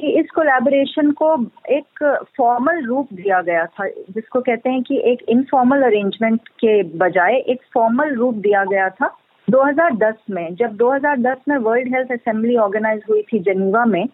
[0.00, 5.22] कि इस कोलैबोरेशन को एक फॉर्मल रूप दिया गया था, जिसको कहते हैं कि एक
[5.28, 9.16] इनफॉर्मल अरेंजमेंट के बजाय एक फॉर्मल रूप दिया गया था।
[9.50, 14.08] 2010 में, जब 2010 में वर्ल्ड हेल्थ असेंबली ऑर्गेनाइज हुई थी जनीवा में,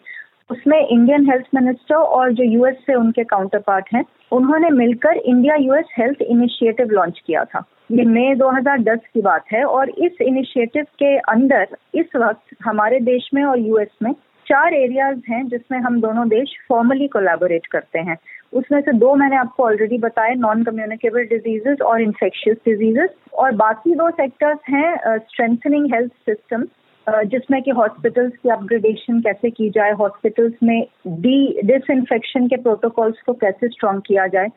[0.51, 5.55] उसमें इंडियन हेल्थ मिनिस्टर और जो यूएस से उनके काउंटर पार्ट हैं, उन्होंने मिलकर India
[5.55, 10.85] US health initiative launch किया था। ये मई 2010 की बात है और इस इनिशिएटिव
[10.85, 14.15] के अंदर, इस वक्त हमारे देश में और यूएस में
[14.53, 18.17] चार एरियाज़ हैं जिसमें हम दोनों देश फॉर्मली कोलैबोरेट करते हैं।
[18.53, 23.95] उसमें से दो मैंने आपको ऑलरेडी बताए नॉन कम्युनिकेबल डिजीजेस और इन्फेक्शियस डिजीजेस और बाकी
[23.95, 26.67] दो सेक्टर्स हैं स्ट्रेंथनिंग हेल्थ सिस्टम
[27.07, 30.81] जिसमें कि हॉस्पिटल्स की अपग्रेडेशन कैसे की जाए हॉस्पिटल्स में
[31.23, 34.49] डी डिसइंफेक्शन के प्रोटोकॉल्स को कैसे स्ट्रॉन्ग किया जाए।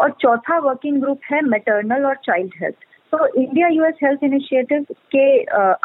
[0.00, 5.24] और चौथा वर्किंग ग्रुप है मेटर्नल और चाइल्ड हेल्थ तो इंडिया यूएस हेल्थ इनिशिएटिव के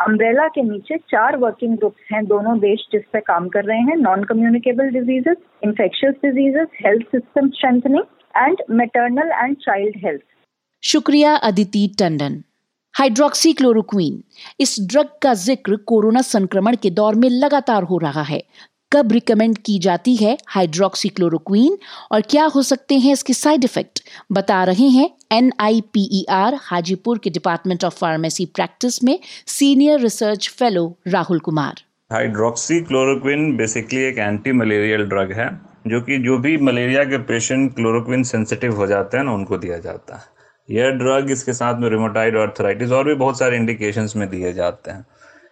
[0.04, 3.96] अम्ब्रेला के नीचे चार वर्किंग ग्रुप्स हैं, दोनों देश जिस पे काम कर रहे हैं
[3.98, 8.04] non communicable diseases infectious diseases health system strengthening
[8.38, 10.22] and maternal and child health
[10.84, 12.42] शुक्रिया, अदिति टंडन।
[12.94, 14.22] हाइड्रोक्सी क्लोरोक्वीन
[14.60, 18.42] इस ड्रग का ज़िक्र कोरोना संक्रमण के दौर में लगातार हो रहा है।
[18.92, 21.78] कब रिकमेंड की जाती है हाइड्रोक्सी क्लोरोक्वीन
[22.12, 24.00] और क्या हो सकते हैं इसके साइड इफ़ेक्ट
[24.32, 25.52] बता रहे हैं एन
[26.64, 31.84] हाजीपुर के डिपार्टमेंट ऑफ़ फार्मेसी प्रैक्टिस में senior research fellow Rahul Kumar.
[32.12, 35.50] Hydroxy chloroquine basically एक एंटी मलेरियल ड्रग है,
[35.88, 39.78] जो कि जो भी मलेरिया के पेशेंट क्लोरोक्विन सेंसिटिव हो जाते हैं ना, उनको दिया
[39.80, 40.36] जाता है।
[40.70, 44.92] यह ड्रग इसके साथ में रिमोटाइड अर्थराइटिस और भी बहुत सारे इंडिकेशंस में दिए जाते
[44.92, 45.06] हैं।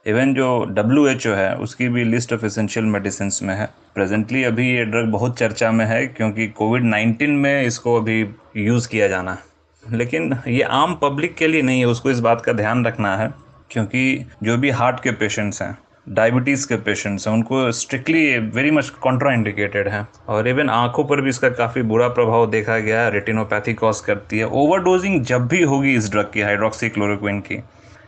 [0.05, 3.65] इवन जो डब्ल्यू एच ओ है, उसकी भी लिस्ट ऑफ़ एसेंशियल मेडिसिन में है.
[3.95, 8.19] प्रेजेंटली अभी ये ड्रग बहुत चर्चा में है, क्योंकि कोविड नाइन्टीन में इसको अभी
[8.57, 9.97] यूज़ किया जाना है.
[9.97, 13.33] लेकिन ये आम पब्लिक के लिए नहीं है, उसको इस बात का ध्यान रखना है,
[13.71, 18.89] क्योंकि जो भी हार्ट के पेशेंट्स हैं डायबिटीज़ के पेशेंट्स हैं, उनको strictly very much
[19.01, 20.05] contraindicated है.
[20.27, 24.39] और इवन आँखों पर भी इसका काफ़ी बुरा प्रभाव देखा गया है रेटिनोपैथी कॉज करती
[24.39, 24.47] है.
[24.47, 27.55] ओवरडोजिंग जब भी होगी इस ड्रग की हाइड्रोक्सी क्लोरोक्विन की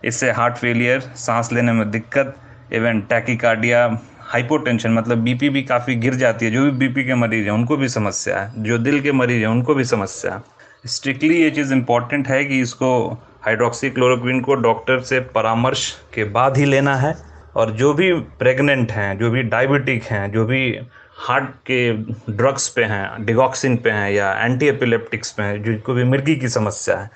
[0.03, 2.35] इससे हार्ट फेलियर, सांस लेने में दिक्कत
[2.73, 7.45] इवन टैकिकार्डिया हाइपोटेंशन मतलब बीपी भी काफ़ी गिर जाती है, जो भी बीपी के मरीज़
[7.45, 10.41] हैं, उनको भी समस्या है, जो दिल के मरीज़ हैं, उनको भी समस्या है।
[10.85, 13.07] स्ट्रिक्टली ये चीज़ इंपॉर्टेंट है कि इसको
[13.41, 17.15] हाइड्रोक्सी क्लोरोक्विन को डॉक्टर से परामर्श के बाद ही लेना है,
[17.55, 20.79] और जो भी प्रेग्नेंट हैं, जो भी डायबिटिक हैं, जो भी
[21.17, 21.91] हार्ट के
[22.31, 26.49] ड्रग्स पे हैं डिगॉक्सिन पे हैं, या एंटी एपिलेप्टिक्स पे हैं, जिनको भी मिर्गी की
[26.49, 27.09] समस्या है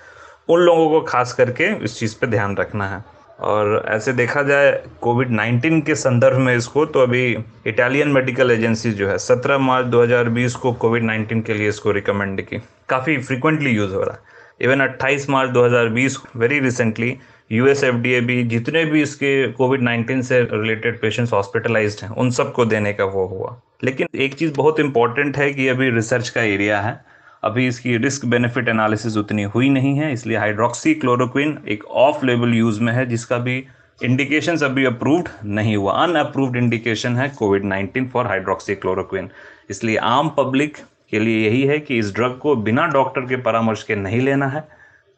[0.49, 3.03] उन लोगों को खास करके इस चीज़ पे ध्यान रखना है।
[3.39, 8.91] और ऐसे देखा जाए कोविड 19 के संदर्भ में इसको तो अभी इटालियन मेडिकल एजेंसी
[8.91, 12.57] जो है 17 मार्च 2020 को कोविड 19 के लिए इसको रिकमेंड की।
[12.89, 14.19] काफ़ी फ्रिक्वेंटली यूज़ हो रहा है।
[14.61, 17.17] Even 28 March 2020 very recently
[17.51, 22.65] US F भी जितने भी इसके कोविड 19 से रिलेटेड पेशेंट्स हॉस्पिटलाइज हैं, उन सबको
[22.65, 26.81] देने का वो हुआ। लेकिन एक चीज़ बहुत इंपॉर्टेंट है कि अभी रिसर्च का एरिया
[26.81, 27.05] है।
[27.43, 32.53] अभी इसकी रिस्क बेनिफिट एनालिसिस उतनी हुई नहीं है, इसलिए हाइड्रोक्सी क्लोरोक्विन एक ऑफ़ लेवल
[32.53, 33.63] यूज़ में है, जिसका भी
[33.99, 39.29] इंडिकेशन अभी अप्रूव्ड नहीं हुआ। अनअप्रूव्ड इंडिकेशन है कोविड 19 फॉर हाइड्रोक्सी क्लोरोक्विन
[39.69, 40.77] इसलिए आम पब्लिक
[41.11, 44.47] के लिए यही है कि इस ड्रग को बिना डॉक्टर के परामर्श के नहीं लेना
[44.47, 44.67] है।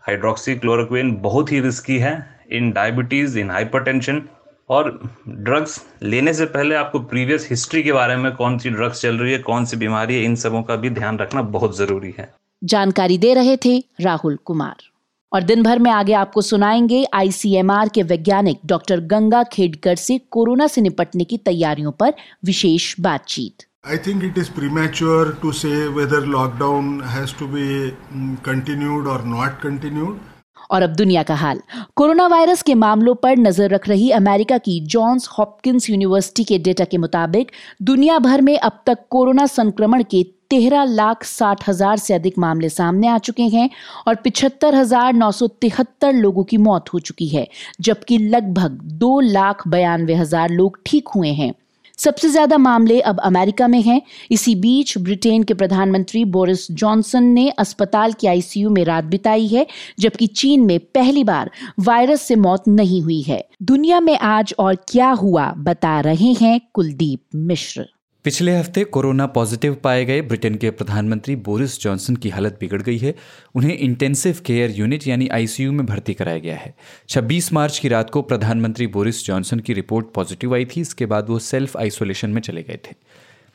[0.03, 2.15] हाइड्रोक्सी क्लोरोक्विन बहुत ही रिस्की है।
[2.51, 4.21] इन डायबिटीज़ इन हाइपरटेंशन
[4.69, 9.17] और ड्रग्स लेने से पहले आपको प्रीवियस हिस्ट्री के बारे में कौन सी ड्रग्स चल
[9.17, 12.33] रही है कौन सी बीमारी है इन सबों का भी ध्यान रखना बहुत ज़रूरी है।
[12.63, 14.75] जानकारी दे रहे थे राहुल कुमार।
[15.33, 20.67] और दिन भर में आगे आपको सुनाएँगे आईसीएमआर के वैज्ञानिक डॉक्टर गंगा खेडकर से कोरोना
[20.67, 22.13] से निपटने की तैयारियों पर
[22.45, 27.93] विशेष बातचीत। I think it is premature to say whether lockdown has to be
[28.43, 30.32] continued or not continued.
[30.73, 31.59] और अब दुनिया का हाल।
[31.95, 36.85] कोरोना वायरस के मामलों पर नज़र रख रही अमेरिका की जॉन्स हॉपकिंस यूनिवर्सिटी के डेटा
[36.85, 42.13] के मुताबिक, दुनिया भर में अब तक कोरोना संक्रमण के तेरह लाख साठ हज़ार से
[42.13, 43.69] अधिक मामले सामने आ चुके हैं
[44.07, 47.47] और पिछहत्तर हज़ार नौ सौ तिहत्तर लोगों की मौत हो चुकी है,
[47.81, 51.53] जबकि लगभग दो लाख बयानवे हज़ार लोग ठीक हुए हैं।
[51.97, 54.01] सबसे ज़्यादा मामले अब अमेरिका में हैं।
[54.31, 59.65] इसी बीच ब्रिटेन के प्रधानमंत्री बोरिस जॉनसन ने अस्पताल के आईसीयू में रात बिताई है,
[59.99, 64.75] जबकि चीन में पहली बार वायरस से मौत नहीं हुई है। दुनिया में आज और
[64.87, 67.87] क्या हुआ बता रहे हैं कुलदीप मिश्र।
[68.25, 72.97] पिछले हफ़्ते कोरोना पॉजिटिव पाए गए ब्रिटेन के प्रधानमंत्री बोरिस जॉनसन की हालत बिगड़ गई
[72.97, 73.15] है।
[73.55, 76.73] उन्हें इंटेंसिव केयर यूनिट यानी आईसीयू में भर्ती कराया गया है।
[77.09, 81.29] 26 मार्च की रात को प्रधानमंत्री बोरिस जॉनसन की रिपोर्ट पॉजिटिव आई थी। इसके बाद
[81.29, 82.95] वो सेल्फ आइसोलेशन में चले गए थे।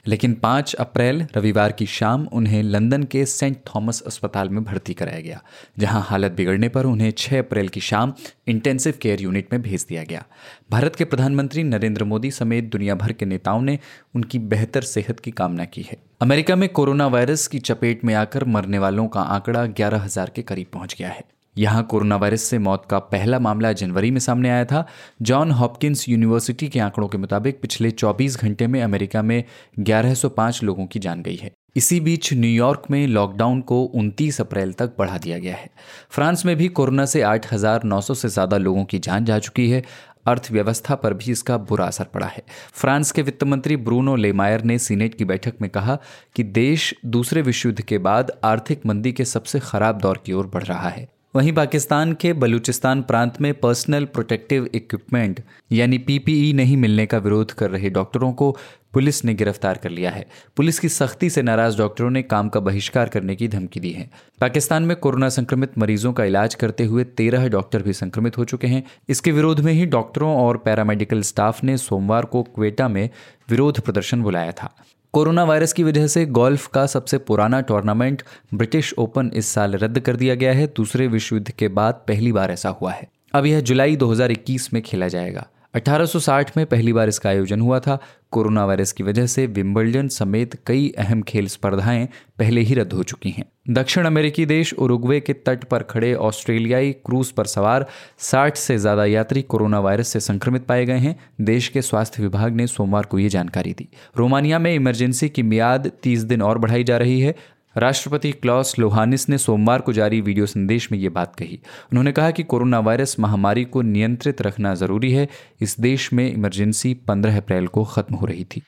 [0.09, 5.21] लेकिन 5 अप्रैल, रविवार की शाम, उन्हें लंदन के सेंट थॉमस अस्पताल में भर्ती कराया
[5.21, 5.41] गया,
[5.79, 8.15] जहाँ हालत बिगड़ने पर उन्हें 6 अप्रैल की शाम
[8.47, 10.25] इंटेंसिव केयर यूनिट में भेज दिया गया।
[10.71, 13.79] भारत के प्रधानमंत्री नरेंद्र मोदी समेत दुनिया भर के नेताओं ने
[14.15, 18.45] उनकी बेहतर सेहत की कामना की है। अमेरिका में कोरोना वायरस की चपेट में आकर
[18.45, 21.25] मरने वालों का आंकड़ा ग्यारह हज़ार के करीब पहुँच गया है।
[21.59, 24.87] यहाँ कोरोना वायरस से मौत का पहला मामला जनवरी में सामने आया था।
[25.23, 29.43] जॉन हॉपकिंस यूनिवर्सिटी के आंकड़ों के मुताबिक पिछले 24 घंटे में अमेरिका में
[29.81, 34.95] 1105 लोगों की जान गई है। इसी बीच न्यूयॉर्क में लॉकडाउन को 29 अप्रैल तक
[34.99, 35.71] बढ़ा दिया गया है।
[36.11, 39.83] फ्रांस में भी कोरोना से 8,900 से ज़्यादा लोगों की जान जा चुकी है।
[40.27, 42.43] अर्थव्यवस्था पर भी इसका बुरा असर पड़ा है।
[42.73, 45.99] फ्रांस के वित्त मंत्री ब्रूनो लेमायर ने सीनेट की बैठक में कहा
[46.37, 50.47] कि देश दूसरे विश्व युद्ध के बाद आर्थिक मंदी के सबसे खराब दौर की ओर
[50.47, 55.41] बढ़ रहा है। वहीं पाकिस्तान के बलूचिस्तान प्रांत में पर्सनल प्रोटेक्टिव इक्विपमेंट,
[55.73, 58.51] यानी पीपीई नहीं मिलने का विरोध कर रहे डॉक्टरों को
[58.93, 62.61] पुलिस ने गिरफ़्तार कर लिया है। पुलिस की सख्ती से नाराज़ डॉक्टरों ने काम का
[62.61, 67.05] बहिष्कार करने की धमकी दी है। पाकिस्तान में कोरोना संक्रमित मरीजों का इलाज करते हुए
[67.05, 71.65] तेरह डॉक्टर भी संक्रमित हो चुके हैं। इसके विरोध में ही डॉक्टरों और पैरामेडिकल स्टाफ
[71.65, 73.09] ने सोमवार को क्वेटा में
[73.51, 74.75] विरोध प्रदर्शन बुलाया था।
[75.13, 78.23] कोरोना वायरस की वजह से गोल्फ का सबसे पुराना टूर्नामेंट
[78.55, 82.33] ब्रिटिश ओपन इस साल रद्द कर दिया गया है। दूसरे विश्व युद्ध के बाद पहली
[82.33, 85.47] बार ऐसा हुआ है। अब यह जुलाई 2021 में खेला जाएगा।
[85.79, 87.99] 1860 में पहली बार इसका आयोजन हुआ था।
[88.33, 92.07] कोरोना वायरस की वजह से विम्बल्डन समेत कई अहम खेल स्पर्धाएँ
[92.39, 96.93] पहले ही रद्द हो चुकी हैं। दक्षिण अमेरिकी देश उरुग्वे के तट पर खड़े ऑस्ट्रेलियाई
[96.93, 97.87] क्रूज पर सवार
[98.21, 102.53] 60 से ज़्यादा यात्री कोरोना वायरस से संक्रमित पाए गए हैं। देश के स्वास्थ्य विभाग
[102.53, 103.89] ने सोमवार को ये जानकारी दी।
[104.19, 107.35] रोमानिया में इमरजेंसी की मियाद 30 दिन और बढ़ाई जा रही है।
[107.77, 111.59] राष्ट्रपति क्लॉस लोहानिस ने सोमवार को जारी वीडियो संदेश में ये बात कही।
[111.93, 115.29] उन्होंने कहा कि कोरोना वायरस महामारी को नियंत्रित रखना ज़रूरी है।
[115.61, 118.63] इस देश में इमरजेंसी 15 अप्रैल को खत्म हो रही थी।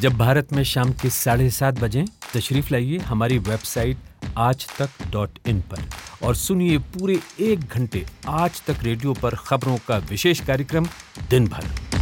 [0.00, 3.96] जब भारत में शाम के साढ़े सात बजे, तशरीफ़ लाइए हमारी वेबसाइट
[4.36, 5.88] आज तक डॉट इन पर
[6.22, 10.86] और सुनिए पूरे एक घंटे आज तक रेडियो पर खबरों का विशेष कार्यक्रम
[11.30, 11.95] दिन भर।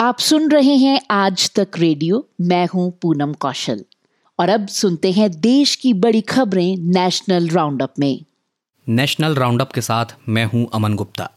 [0.00, 3.84] आप सुन रहे हैं आज तक रेडियो। मैं हूँ पूनम कौशल।
[4.38, 8.24] और अब सुनते हैं देश की बड़ी खबरें नेशनल राउंडअप में।
[8.86, 11.28] नेशनल राउंडअप के साथ मैं हूँ अमन गुप्ता।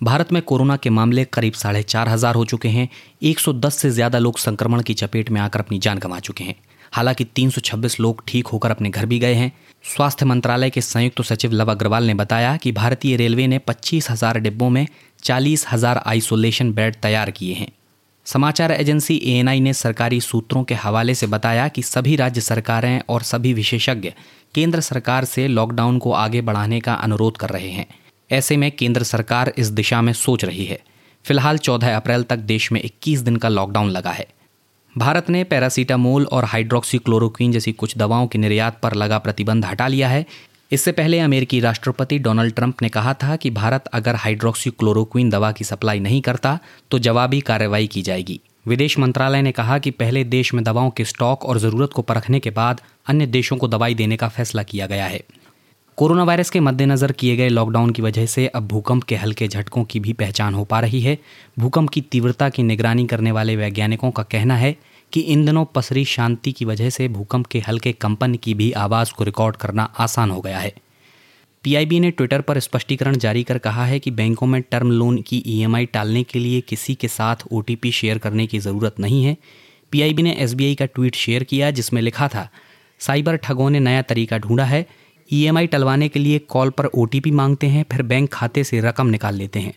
[0.00, 2.88] भारत में कोरोना के मामले करीब साढ़े चार हज़ार हो चुके हैं।
[3.24, 6.54] 110 से ज़्यादा लोग संक्रमण की चपेट में आकर अपनी जान गंवा चुके हैं।
[6.92, 9.52] हालाँकि 326 लोग ठीक होकर अपने घर भी गए हैं।
[9.84, 14.40] स्वास्थ्य मंत्रालय के संयुक्त सचिव लव अग्रवाल ने बताया कि भारतीय रेलवे ने पच्चीस हज़ार
[14.40, 14.86] डिब्बों में
[15.22, 17.72] चालीस हज़ार आइसोलेशन बेड तैयार किए हैं।
[18.28, 23.22] समाचार एजेंसी एएनआई ने सरकारी सूत्रों के हवाले से बताया कि सभी राज्य सरकारें और
[23.22, 24.12] सभी विशेषज्ञ
[24.54, 27.86] केंद्र सरकार से लॉकडाउन को आगे बढ़ाने का अनुरोध कर रहे हैं।
[28.30, 30.80] ऐसे में केंद्र सरकार इस दिशा में सोच रही है।
[31.24, 34.26] फ़िलहाल 14 अप्रैल तक देश में 21 दिन का लॉकडाउन लगा है।
[34.98, 40.08] भारत ने पैरासीटामोल और हाइड्रोक्सीक्लोरोक्वीन जैसी कुछ दवाओं के निर्यात पर लगा प्रतिबंध हटा लिया
[40.08, 40.26] है।
[40.70, 45.64] इससे पहले अमेरिकी राष्ट्रपति डोनाल्ड ट्रंप ने कहा था कि भारत अगर हाइड्रोक्सीक्लोरोक्वीन दवा की
[45.64, 46.58] सप्लाई नहीं करता
[46.90, 51.04] तो जवाबी कार्रवाई की जाएगी। विदेश मंत्रालय ने कहा कि पहले देश में दवाओं के
[51.04, 54.86] स्टॉक और ज़रूरत को परखने के बाद अन्य देशों को दवाई देने का फैसला किया
[54.86, 55.22] गया है।
[55.98, 59.84] कोरोना वायरस के मद्देनज़र किए गए लॉकडाउन की वजह से अब भूकंप के हल्के झटकों
[59.84, 61.18] की भी पहचान हो पा रही है।
[61.58, 64.76] भूकंप की तीव्रता की निगरानी करने वाले वैज्ञानिकों का कहना है
[65.12, 69.12] कि इन दिनों पसरी शांति की वजह से भूकंप के हल्के कंपन की भी आवाज़
[69.12, 70.74] को रिकॉर्ड करना आसान हो गया है।
[71.64, 75.42] पीआईबी ने ट्विटर पर स्पष्टीकरण जारी कर कहा है कि बैंकों में टर्म लोन की
[75.46, 79.36] ईएमआई टालने के लिए किसी के साथ ओटीपी शेयर करने की ज़रूरत नहीं है।
[79.90, 82.48] पीआईबी ने एसबीआई का ट्वीट शेयर किया, जिसमें लिखा था,
[82.98, 84.86] साइबर ठगों ने नया तरीका ढूंढा है।
[85.32, 89.34] ईएमआई टलवाने के लिए कॉल पर ओटीपी मांगते हैं, फिर बैंक खाते से रकम निकाल
[89.34, 89.74] लेते हैं।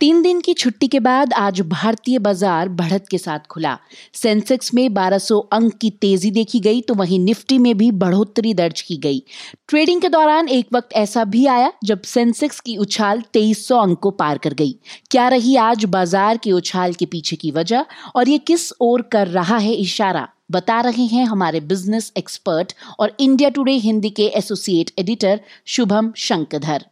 [0.00, 3.76] तीन दिन की छुट्टी के बाद आज भारतीय बाज़ार बढ़त के साथ खुला।
[4.14, 8.80] सेंसेक्स में 1200 अंक की तेज़ी देखी गई तो वहीं निफ्टी में भी बढ़ोतरी दर्ज
[8.80, 9.22] की गई।
[9.68, 14.10] ट्रेडिंग के दौरान एक वक्त ऐसा भी आया जब सेंसेक्स की उछाल 2300 अंक को
[14.12, 14.74] पार कर गई।
[15.10, 17.84] क्या रही आज बाज़ार के उछाल के पीछे की वजह?
[18.16, 20.26] और ये किस ओर कर रहा है इशारा?
[20.50, 26.84] बता रहे हैं हमारे बिज़नेस एक्सपर्ट और इंडिया टुडे हिंदी के एसोसिएट एडिटर शुभम शंकधर।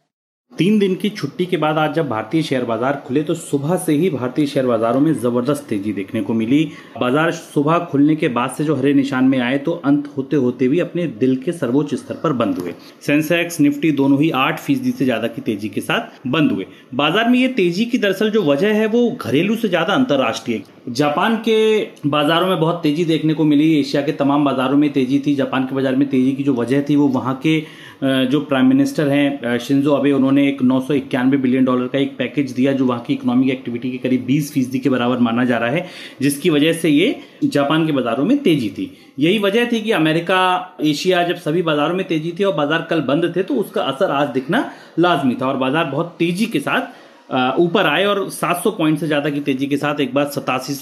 [0.59, 3.93] तीन दिन की छुट्टी के बाद आज जब भारतीय शेयर बाज़ार खुले तो सुबह से
[3.93, 6.63] ही भारतीय शेयर बाजारों में ज़बरदस्त तेज़ी देखने को मिली।
[6.99, 10.67] बाज़ार सुबह खुलने के बाद से जो हरे निशान में आए तो अंत होते होते
[10.67, 14.91] भी अपने दिल के सर्वोच्च स्तर पर बंद हुए। सेंसेक्स, निफ्टी दोनों ही आठ फ़ीसदी
[14.91, 18.43] से ज़्यादा की तेज़ी के साथ बंद हुए। बाज़ार में ये तेज़ी की दरअसल जो
[18.43, 21.59] वजह है, वो घरेलू से ज़्यादा अंतर्राष्ट्रीय। जापान के
[22.07, 25.65] बाजारों में बहुत तेज़ी देखने को मिली। एशिया के तमाम बाजारों में तेज़ी थी। जापान
[25.65, 27.61] के बाज़ार में तेज़ी की जो वजह थी, वो वहाँ के
[28.01, 32.15] जो प्राइम मिनिस्टर हैं शिंजो अबे उन्होंने एक नौ सौ इक्यानवे बिलियन डॉलर का एक
[32.17, 35.57] पैकेज दिया, जो वहाँ की इकोनॉमिक एक्टिविटी के करीब 20 फ़ीसदी के बराबर माना जा
[35.57, 35.85] रहा है,
[36.21, 40.77] जिसकी वजह से ये जापान के बाजारों में तेज़ी थी। यही वजह थी कि अमेरिका,
[40.83, 44.11] एशिया जब सभी बाजारों में तेज़ी थी और बाज़ार कल बंद थे तो उसका असर
[44.11, 44.69] आज दिखना
[44.99, 46.97] लाजमी था और बाज़ार बहुत तेज़ी के साथ
[47.59, 50.73] ऊपर आए और 700 पॉइंट से ज़्यादा की तेज़ी के साथ एक बार सतासी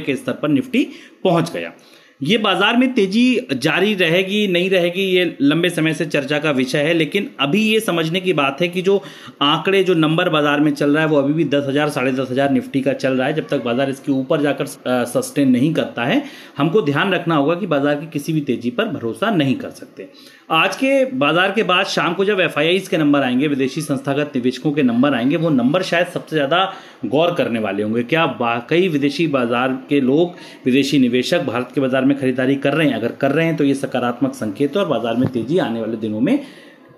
[0.00, 0.88] के स्तर पर निफ्टी
[1.24, 1.72] पहुँच गया।
[2.20, 6.78] ये बाज़ार में तेज़ी जारी रहेगी, नहीं रहेगी, ये लंबे समय से चर्चा का विषय
[6.78, 8.96] है, लेकिन अभी ये समझने की बात है कि जो
[9.42, 12.30] आंकड़े, जो नंबर बाज़ार में चल रहा है, वो अभी भी दस हज़ार, साढ़े दस
[12.30, 14.66] हज़ार निफ्टी का चल रहा है, जब तक बाज़ार इसके ऊपर जाकर
[15.06, 16.22] सस्टेन नहीं करता है।
[16.56, 20.08] हमको ध्यान रखना होगा कि बाज़ार की किसी भी तेज़ी पर भरोसा नहीं कर सकते।
[20.48, 22.58] आज के बाज़ार के बाद शाम को जब एफ़
[22.90, 26.72] के नंबर आएँगे, विदेशी संस्थागत निवेशकों के नंबर आएँगे, वो नंबर शायद सबसे ज़्यादा
[27.06, 30.34] गौर करने वाले होंगे। क्या वाकई विदेशी बाज़ार के लोग,
[30.64, 32.94] विदेशी निवेशक भारत के बाज़ार में खरीदारी कर रहे हैं?
[32.94, 36.20] अगर कर रहे हैं तो ये सकारात्मक संकेत और बाज़ार में तेज़ी आने वाले दिनों
[36.20, 36.38] में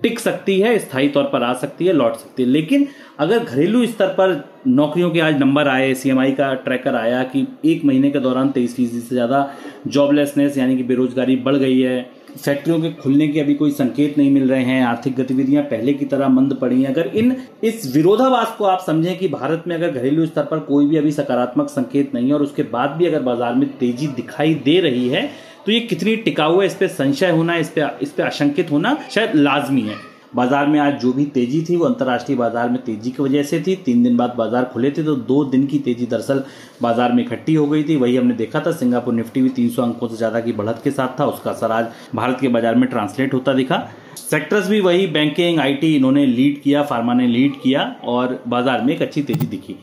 [0.02, 2.86] टिक सकती है, स्थायी तौर पर आ सकती है, लौट सकती है। लेकिन
[3.18, 7.84] अगर घरेलू स्तर पर नौकरियों के आज नंबर आए सीएमआई का ट्रैकर आया कि एक
[7.84, 9.48] महीने के दौरान तेईस फ़ीसदी से ज़्यादा
[9.86, 11.98] जॉबलेसनेस यानी कि बेरोजगारी बढ़ गई है
[12.36, 16.04] फैक्ट्रियों के खुलने के अभी कोई संकेत नहीं मिल रहे हैं, आर्थिक गतिविधियाँ पहले की
[16.04, 19.90] तरह मंद पड़ी हैं। अगर इन, इस विरोधाभास को आप समझें कि भारत में अगर
[19.90, 23.22] घरेलू स्तर पर कोई भी अभी सकारात्मक संकेत नहीं है और उसके बाद भी अगर
[23.22, 25.28] बाज़ार में तेज़ी दिखाई दे रही है
[25.66, 28.96] तो ये कितनी टिकाऊ है, इस पर संशय होना, इस पर इस पर आशंकित होना
[29.10, 29.96] शायद लाजमी है।
[30.32, 33.60] बाज़ार में आज जो भी तेज़ी थी वो अंतर्राष्ट्रीय बाज़ार में तेज़ी की वजह से
[33.66, 36.42] थी। तीन दिन बाद बाज़ार खुले थे तो दो दिन की तेज़ी दरअसल
[36.82, 40.08] बाज़ार में इकट्ठी हो गई थी। वही हमने देखा था, सिंगापुर निफ्टी भी 300 अंकों
[40.08, 43.34] से ज़्यादा की बढ़त के साथ था, उसका असर आज भारत के बाज़ार में ट्रांसलेट
[43.34, 43.78] होता दिखा।
[44.18, 48.94] सेक्टर्स भी वही, बैंकिंग, आईटी, इन्होंने लीड किया, फार्मा ने लीड किया और बाज़ार में
[48.94, 49.76] एक अच्छी तेज़ी दिखी।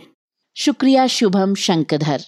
[0.56, 2.22] शुक्रिया, शुभम शंकरधर।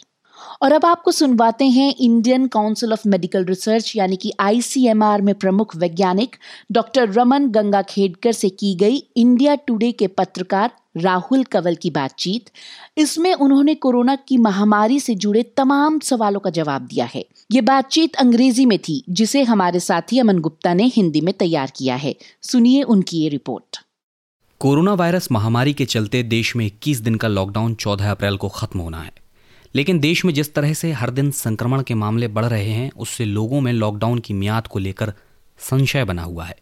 [0.61, 5.75] और अब आपको सुनवाते हैं Indian Council of Medical Research यानी कि आईसीएमआर में प्रमुख
[5.75, 6.35] वैज्ञानिक
[6.71, 12.49] डॉक्टर रमन गंगा खेडकर से की गई इंडिया टुडे के पत्रकार राहुल कंवल की बातचीत।
[12.97, 18.15] इसमें उन्होंने कोरोना की महामारी से जुड़े तमाम सवालों का जवाब दिया है। ये बातचीत
[18.15, 22.83] अंग्रेज़ी में थी, जिसे हमारे साथी अमन गुप्ता ने हिंदी में तैयार किया है। सुनिए
[22.83, 23.77] उनकी ये रिपोर्ट।
[24.59, 28.79] कोरोना वायरस महामारी के चलते देश में 21 दिन का लॉकडाउन 14 अप्रैल को खत्म
[28.79, 29.26] होना है।
[29.75, 33.25] लेकिन देश में जिस तरह से हर दिन संक्रमण के मामले बढ़ रहे हैं, उससे
[33.25, 35.13] लोगों में लॉकडाउन की मियाद को लेकर
[35.59, 36.55] संशय बना हुआ है।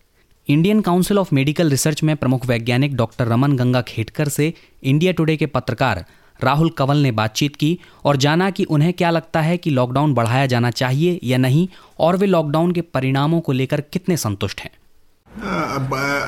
[0.47, 4.53] Indian Council of Medical Research में प्रमुख वैज्ञानिक डॉक्टर रमन गंगा खेटकर से
[4.83, 6.05] इंडिया टुडे के पत्रकार
[6.39, 10.45] राहुल कंवल ने बातचीत की और जाना कि उन्हें क्या लगता है कि लॉकडाउन बढ़ाया
[10.45, 11.67] जाना चाहिए या नहीं,
[11.99, 14.71] और वे लॉकडाउन के परिणामों को लेकर कितने संतुष्ट हैं।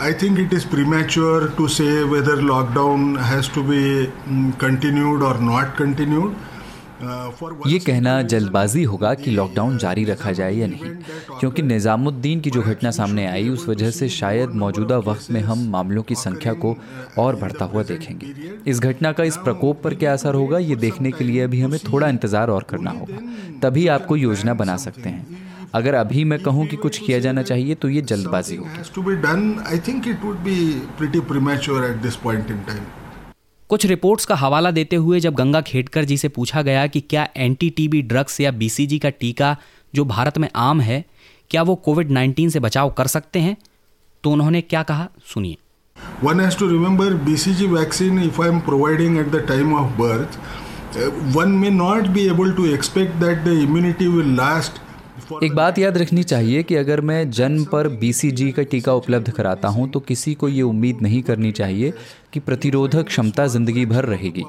[0.04, 4.06] I think it is premature to say whether lockdown has to be
[4.62, 6.36] continued और नॉट कंटिन्यूड
[7.68, 10.90] ये कहना जल्दबाजी होगा कि लॉकडाउन जारी रखा जाए या नहीं,
[11.40, 15.68] क्योंकि निज़ामुद्दीन की जो घटना सामने आई, उस वजह से शायद मौजूदा वक्त में हम
[15.70, 16.76] मामलों की संख्या को
[17.18, 18.34] और बढ़ता हुआ देखेंगे।
[18.68, 21.80] इस घटना का इस प्रकोप पर क्या असर होगा, ये देखने के लिए अभी हमें
[21.84, 23.20] थोड़ा इंतज़ार और करना होगा।
[23.62, 25.46] तभी आपको योजना बना सकते हैं।
[25.76, 28.84] अगर अभी मैं कहूँ कि कुछ किया जाना चाहिए तो ये जल्दबाजी होगी।
[33.70, 37.30] कुछ रिपोर्ट्स का हवाला देते हुए जब गंगा खेडकर जी से पूछा गया कि क्या
[37.38, 39.58] एंटी टीबी ड्रग्स या बीसीजी का टीका
[39.96, 41.06] जो भारत में आम है
[41.50, 43.58] क्या वो कोविड 19 से बचाव कर सकते हैं?
[44.24, 45.08] तो उन्होंने क्या कहा?
[45.34, 45.58] सुनिए।
[46.26, 50.40] One has to remember BCG vaccine, if I am providing at the time of birth,
[51.38, 54.72] one may not be able to expect that the immunity will last
[55.44, 59.68] एक बात याद रखनी चाहिए कि अगर मैं जन्म पर बीसीजी का टीका उपलब्ध कराता
[59.68, 61.94] हूँ तो किसी को ये उम्मीद नहीं करनी चाहिए
[62.34, 64.44] कि प्रतिरोधक क्षमता ज़िंदगी भर रहेगी।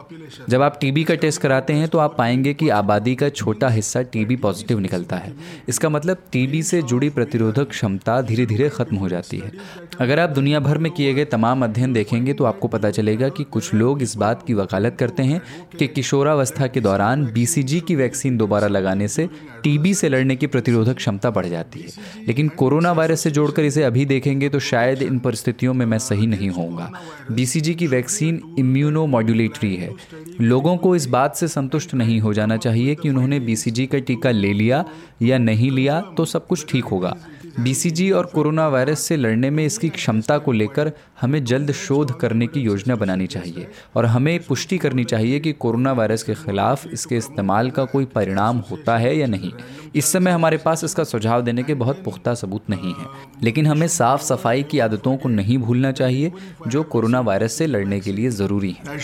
[0.48, 4.02] जब आप टीबी का टेस्ट कराते हैं तो आप पाएँगे कि आबादी का छोटा हिस्सा
[4.04, 5.32] टीबी पॉजिटिव निकलता है।
[5.68, 9.52] इसका मतलब टीबी से जुड़ी प्रतिरोधक क्षमता धीरे धीरे खत्म हो जाती है।
[10.00, 13.44] अगर आप दुनिया भर में किए गए तमाम अध्ययन देखेंगे तो आपको पता चलेगा कि
[13.44, 15.40] कुछ लोग इस बात की वकालत करते हैं
[15.78, 19.28] कि किशोरावस्था के दौरान बीसीजी की वैक्सीन दोबारा लगाने से
[19.62, 23.82] टीबी से लड़ने की प्रतिरोधक क्षमता बढ़ जाती है। लेकिन कोरोना वायरस से जोड़कर इसे
[23.82, 26.90] अभी देखेंगे तो शायद इन परिस्थितियों में मैं सही नहीं होऊँगा।
[27.32, 29.94] बीसीजी की वैक्सीन इम्यूनो मॉड्यूलेटरी है।
[30.40, 34.30] लोगों को इस बात से संतुष्ट नहीं हो जाना चाहिए कि उन्होंने बीसीजी का टीका
[34.30, 34.84] ले लिया
[35.22, 37.16] या नहीं लिया तो सब कुछ ठीक होगा।
[37.58, 40.90] बीसीजी और कोरोना वायरस से लड़ने में इसकी क्षमता को लेकर
[41.20, 45.92] हमें जल्द शोध करने की योजना बनानी चाहिए और हमें पुष्टि करनी चाहिए कि कोरोना
[45.92, 49.52] वायरस के खिलाफ इसके इस्तेमाल का कोई परिणाम होता है या नहीं
[49.94, 53.06] इस समय हमारे पास इसका सुझाव देने के बहुत पुख्ता सबूत नहीं है,
[53.42, 56.32] लेकिन हमें साफ़ सफ़ाई की आदतों को नहीं भूलना चाहिए,
[56.66, 58.96] जो कोरोना वायरस से लड़ने के लिए ज़रूरी है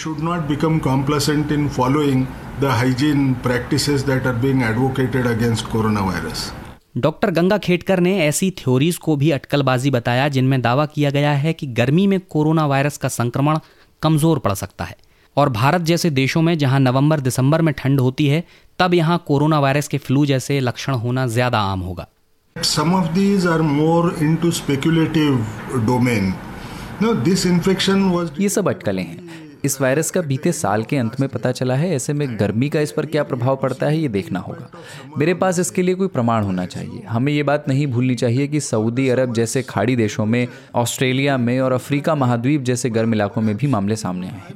[3.44, 6.63] practices that are being advocated against coronavirus.
[6.96, 11.52] Doctor Ganga Khetkar ने ऐसी थ्योरीज को भी अटकलबाजी बताया जिनमें दावा किया गया है
[11.52, 13.58] कि गर्मी में कोरोना वायरस का संक्रमण
[14.02, 14.96] कमज़ोर पड़ सकता है।
[15.36, 18.42] और भारत जैसे देशों में जहाँ नवंबर दिसंबर में ठंड होती है
[18.78, 22.06] तब यहाँ कोरोना वायरस के फ्लू जैसे लक्षण होना ज़्यादा आम होगा।
[22.56, 25.38] Some of these are more into speculative
[25.88, 26.32] domain.
[27.02, 29.23] No, this infection was ये सब अटकलें हैं।
[29.64, 32.80] इस वायरस का बीते साल के अंत में पता चला है, ऐसे में गर्मी का
[32.80, 34.68] इस पर क्या प्रभाव पड़ता है, ये देखना होगा।
[35.18, 38.60] मेरे पास इसके लिए कोई प्रमाण होना चाहिए। हमें ये बात नहीं भूलनी चाहिए कि
[38.60, 43.56] सऊदी अरब जैसे खाड़ी देशों में, ऑस्ट्रेलिया में और अफ्रीका महाद्वीप जैसे गर्म इलाकों में
[43.56, 44.54] भी मामले सामने आए हैं।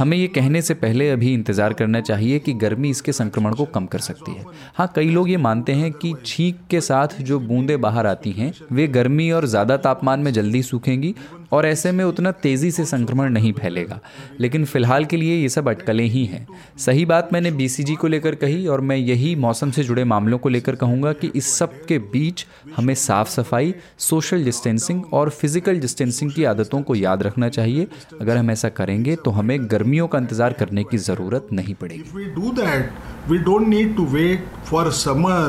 [0.00, 3.86] हमें ये कहने से पहले अभी इंतज़ार करना चाहिए कि गर्मी इसके संक्रमण को कम
[3.86, 4.44] कर सकती है।
[4.74, 8.52] हाँ कई लोग ये मानते हैं कि छींक के साथ जो बूंदें बाहर आती हैं,
[8.72, 11.14] वे गर्मी और ज़्यादा तापमान में जल्दी सूखेंगी
[11.52, 13.98] और ऐसे में उतना तेज़ी से संक्रमण नहीं फैलेगा।
[14.40, 16.46] लेकिन फ़िलहाल के लिए ये सब अटकलें ही हैं।
[16.78, 20.48] सही बात मैंने बीसीजी को लेकर कही और मैं यही मौसम से जुड़े मामलों को
[20.48, 22.46] लेकर कहूँगा कि इस सब के बीच
[22.76, 27.86] हमें साफ़ सफ़ाई सोशल डिस्टेंसिंग और फ़िज़िकल डिस्टेंसिंग की आदतों को याद रखना चाहिए।
[28.20, 29.58] अगर हम ऐसा करेंगे तो हमें
[29.90, 32.90] गर्मियों का इंतज़ार करने की ज़रूरत नहीं पड़ेगी। We do that,
[33.30, 35.40] we don't need to wait for summer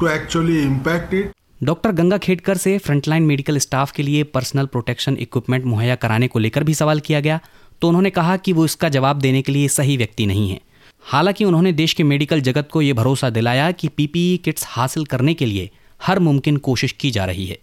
[0.00, 1.30] to actually impact it.
[1.60, 6.38] Doctor Ganga Khedkar से फ्रंटलाइन मेडिकल स्टाफ के लिए पर्सनल प्रोटेक्शन इक्विपमेंट मुहैया कराने को
[6.38, 7.38] लेकर भी सवाल किया गया
[7.82, 10.60] तो उन्होंने कहा कि वो इसका जवाब देने के लिए सही व्यक्ति नहीं है।
[11.04, 15.34] हालाँकि उन्होंने देश के मेडिकल जगत को ये भरोसा दिलाया कि पीपीई किट्स हासिल करने
[15.34, 15.70] के लिए
[16.00, 17.58] हर मुमकिन कोशिश की जा रही है।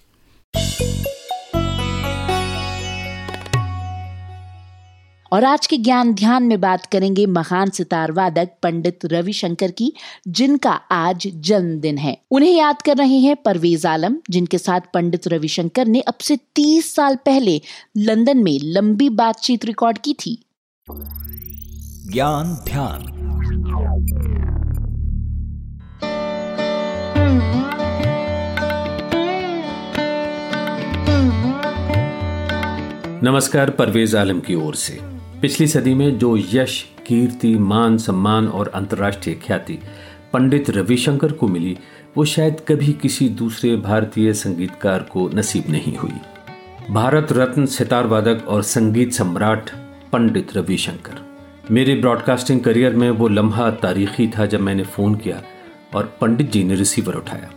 [5.31, 9.93] और आज के ज्ञान ध्यान में बात करेंगे महान सितार वादक पंडित रविशंकर की,
[10.27, 15.87] जिनका आज जन्मदिन है। उन्हें याद कर रहे हैं परवेज आलम, जिनके साथ पंडित रविशंकर
[15.87, 17.61] ने अब से 30 साल पहले
[17.97, 20.45] लंदन में लंबी बातचीत रिकॉर्ड की थी।
[22.11, 23.15] ज्ञान ध्यान।
[33.23, 35.08] नमस्कार, परवेज आलम की ओर से।
[35.41, 39.77] पिछली सदी में जो यश, कीर्ति, मान, सम्मान और अंतर्राष्ट्रीय ख्याति
[40.33, 41.77] पंडित रविशंकर को मिली,
[42.17, 46.19] वो शायद कभी किसी दूसरे भारतीय संगीतकार को नसीब नहीं हुई।
[46.91, 49.69] भारत रत्न, सितार वादक और संगीत सम्राट
[50.11, 51.25] पंडित रविशंकर।
[51.71, 55.41] मेरे ब्रॉडकास्टिंग करियर में वो लम्हा तारीखी था जब मैंने फ़ोन किया
[55.95, 57.49] और पंडित जी ने रिसीवर उठाया।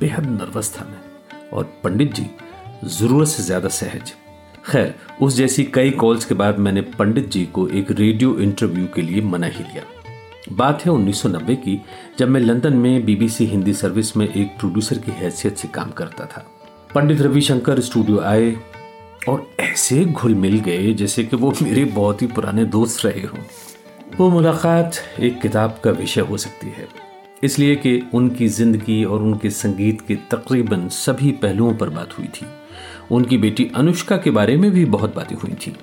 [0.00, 2.26] बेहद नर्वस था मैं और पंडित जी
[2.84, 4.14] ज़रूरत से ज़्यादा सहज।
[4.66, 9.02] खैर, उस जैसी कई कॉल्स के बाद मैंने पंडित जी को एक रेडियो इंटरव्यू के
[9.02, 9.82] लिए मना ही लिया।
[10.52, 11.82] बात है 1990 की,
[12.18, 16.24] जब मैं लंदन में बीबीसी हिंदी सर्विस में एक प्रोड्यूसर की हैसियत से काम करता
[16.24, 16.46] था।
[16.94, 18.56] पंडित रविशंकर स्टूडियो आए
[19.28, 23.38] और ऐसे घुल मिल गए जैसे कि वो मेरे बहुत ही पुराने दोस्त रहे हों।
[24.18, 26.88] वो मुलाकात एक किताब का विषय हो सकती है।
[27.42, 32.46] इसलिए कि उनकी ज़िंदगी और उनके संगीत के तकरीबन सभी पहलुओं पर बात हुई थी।
[33.10, 35.74] उनकी बेटी अनुष्का के बारे में भी बहुत बातें हुई थी।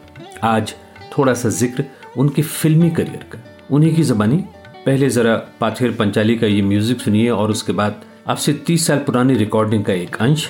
[0.43, 0.73] आज
[1.17, 1.85] थोड़ा सा ज़िक्र
[2.17, 4.37] उनके फिल्मी करियर का। उन्हीं की जबानी।
[4.85, 9.35] पहले जरा पाथेर पंचाली का ये म्यूज़िक सुनिए और उसके बाद आपसे तीस साल पुरानी
[9.35, 10.49] रिकॉर्डिंग का एक अंश,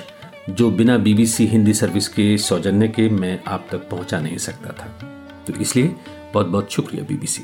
[0.50, 4.88] जो बिना बीबीसी हिंदी सर्विस के सौजन्य के मैं आप तक पहुँचा नहीं सकता था।
[5.46, 5.94] तो इसलिए
[6.34, 7.42] बहुत बहुत शुक्रिया बीबीसी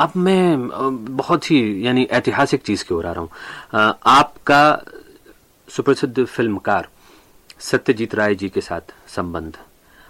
[0.00, 0.68] अब मैं
[1.16, 4.62] बहुत ही यानी ऐतिहासिक चीज़ की ओर आ रहा हूँ। आपका
[5.68, 6.88] सुप्रसिद्ध फिल्मकार
[7.60, 9.56] सत्यजीत राय जी के साथ संबंध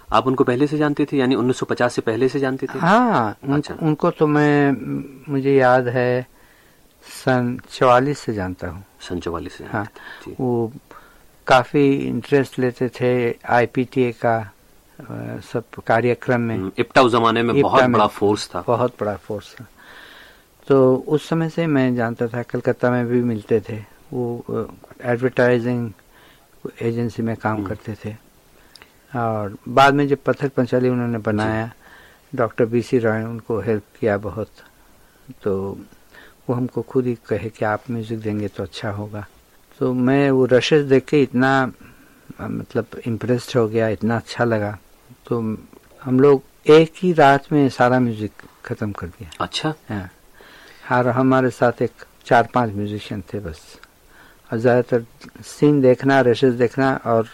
[0.08, 2.78] आप उनको पहले से जानते थे यानी 1950 से पहले से जानते थे?
[2.78, 6.26] हाँ उन, अच्छा। उनको तो मैं मुझे याद है
[7.04, 9.86] सन चौवालीस से जानता हूँ। सन चौवालीस से हाँ
[10.40, 10.72] वो
[11.46, 13.12] काफ़ी इंटरेस्ट लेते थे
[13.48, 14.38] आईपीटीए का
[15.52, 19.54] सब कार्यक्रम में। हम्म, इप्टा उस जमाने में बहुत बड़ा फोर्स था। बहुत बड़ा फोर्स
[19.54, 19.66] था।
[20.70, 23.76] तो उस समय से मैं जानता था कलकत्ता में भी मिलते थे।
[24.12, 24.66] वो
[25.02, 25.90] एडवर्टाइजिंग
[26.82, 28.14] एजेंसी में काम हम्म। करते थे।
[29.12, 31.70] और बाद में जब पत्थर पंचाली उन्होंने बनाया
[32.32, 34.50] डॉक्टर बी सी रॉय उनको हेल्प किया बहुत
[35.42, 35.56] तो
[36.48, 39.26] वो हमको खुद ही कहे कि आप म्यूज़िक देंगे तो अच्छा होगा।
[39.80, 41.50] तो मैं वो रशेस देख के इतना
[42.40, 44.76] मतलब इम्प्रेस्ड हो गया इतना अच्छा लगा।
[45.26, 45.40] तो
[46.02, 50.08] हम लोग एक ही रात में सारा म्यूज़िक ख़त्म कर दिया। अच्छा। हाँ।
[50.92, 53.60] और हमारे साथ एक चार पाँच म्यूजिशियन थे बस।
[54.50, 55.04] और ज़्यादातर
[55.44, 57.28] सीन देखना रशेस देखना और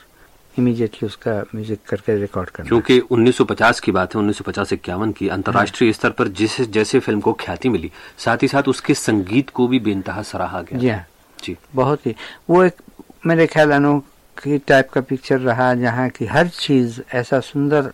[0.55, 5.93] इमीडिएटली उसका म्यूज़िक करके रिकॉर्ड करना। क्योंकि 1950 की बात है 1950 इक्यावन की अंतर्राष्ट्रीय
[5.93, 9.79] स्तर पर जिस जैसे फ़िल्म को ख्याति मिली साथ ही साथ उसके संगीत को भी
[9.81, 11.05] बेनतहा सराहा गया। जी हाँ।
[11.39, 12.15] जी। बहुत ही।
[12.51, 12.83] वो एक
[13.27, 17.93] मेरे ख्याल अनोखी टाइप का पिक्चर रहा जहाँ की हर चीज़ ऐसा सुंदर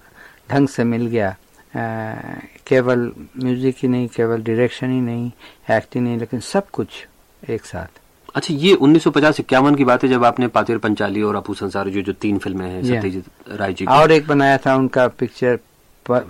[0.51, 1.35] ढंग से मिल गया।
[1.75, 3.11] केवल
[3.43, 5.31] म्यूज़िक ही नहीं केवल डायरेक्शन ही नहीं
[5.77, 6.89] एक्टिंग नहीं लेकिन सब कुछ
[7.51, 8.01] एक साथ।
[8.35, 12.03] अच्छा ये 1950 इक्यावन की बात है जब आपने पातिर पंचाली और अपू संसार जो
[12.03, 13.25] जो तीन फ़िल्में हैं सत्यजीत
[13.61, 15.57] राय जी और एक बनाया था उनका पिक्चर
[16.07, 16.20] पर,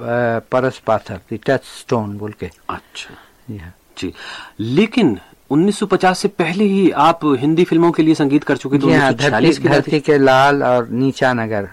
[0.53, 3.15] परस पाथर दी टच स्टोन बोल के। अच्छा।
[3.99, 4.13] जी।
[4.61, 5.19] लेकिन
[5.51, 10.01] 1950 से पहले ही आप हिंदी फ़िल्मों के लिए संगीत कर चुके थे हाँ, धरती
[10.01, 11.69] के लाल और नीचा नगर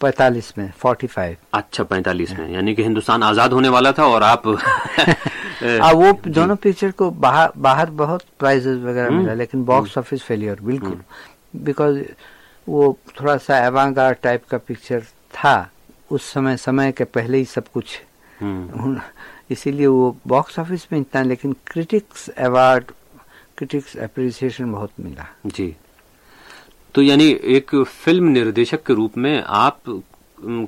[0.00, 4.22] पैतालीस में फोर्टी फाइव अच्छा पैंतालीस में यानी कि हिंदुस्तान आज़ाद होने वाला था और
[4.22, 9.96] आप आ, वो दोनों पिक्चर को बाहर बाहर बहुत प्राइजेस वगैरह मिला हम्म। लेकिन बॉक्स
[9.98, 11.00] ऑफ़िस फेलियर बिल्कुल।
[11.56, 15.02] बिकॉज़ हम्म। वो थोड़ा सा एवांगार टाइप का पिक्चर
[15.34, 15.70] था
[16.10, 17.98] उस समय समय के पहले ही सब कुछ।
[18.40, 19.00] हम्म।
[19.50, 22.92] इसीलिए वो बॉक्स ऑफ़िस में इतना लेकिन क्रिटिक्स अवार्ड
[23.58, 25.74] क्रिटिक्स अप्रिसिएशन बहुत मिला। जी।
[26.98, 27.26] तो यानी
[27.56, 27.74] एक
[28.04, 29.78] फ़िल्म निर्देशक के रूप में आप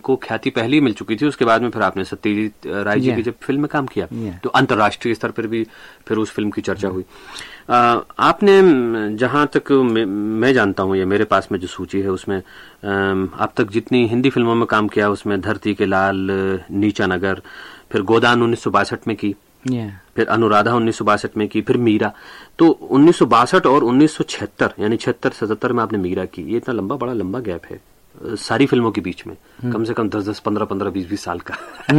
[0.03, 3.13] को ख्याति पहले ही मिल चुकी थी उसके बाद में फिर आपने सत्यजीत राय जी
[3.13, 4.07] की जब फ़िल्म में काम किया
[4.45, 5.65] तो अंतर्राष्ट्रीय स्तर पर भी
[6.09, 7.05] फिर उस फ़िल्म की चर्चा हुई।
[7.71, 12.39] आ, आपने जहाँ तक मैं जानता हूँ या मेरे पास में जो सूची है उसमें
[12.39, 16.27] अब तक जितनी हिंदी फ़िल्मों में काम किया उसमें धरती के लाल
[16.71, 17.43] नीचा नगर
[17.93, 19.91] फिर गोदान उन्नीस सौ बासठ में की yeah.
[20.17, 21.03] फिर अनुराधा उन्नीस
[21.37, 22.13] में की फिर मीरा
[22.59, 24.19] तो उन्नीस और उन्नीस
[24.81, 27.81] यानी छिहत्तर सतहत्तर में आपने मीरा की ये इतना लंबा बड़ा लंबा गैप है
[28.25, 29.73] सारी फ़िल्मों के बीच में hmm.
[29.73, 31.55] कम से कम दस दस पंद्रह पंद्रह बीस बीस साल का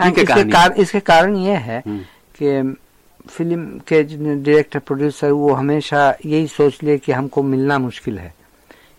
[0.00, 1.98] हाँ, इसके, कार, इसके कारण ये है hmm.
[2.38, 2.76] कि
[3.28, 8.34] फ़िल्म के डायरेक्टर प्रोड्यूसर वो हमेशा यही सोच लिए कि हमको मिलना मुश्किल है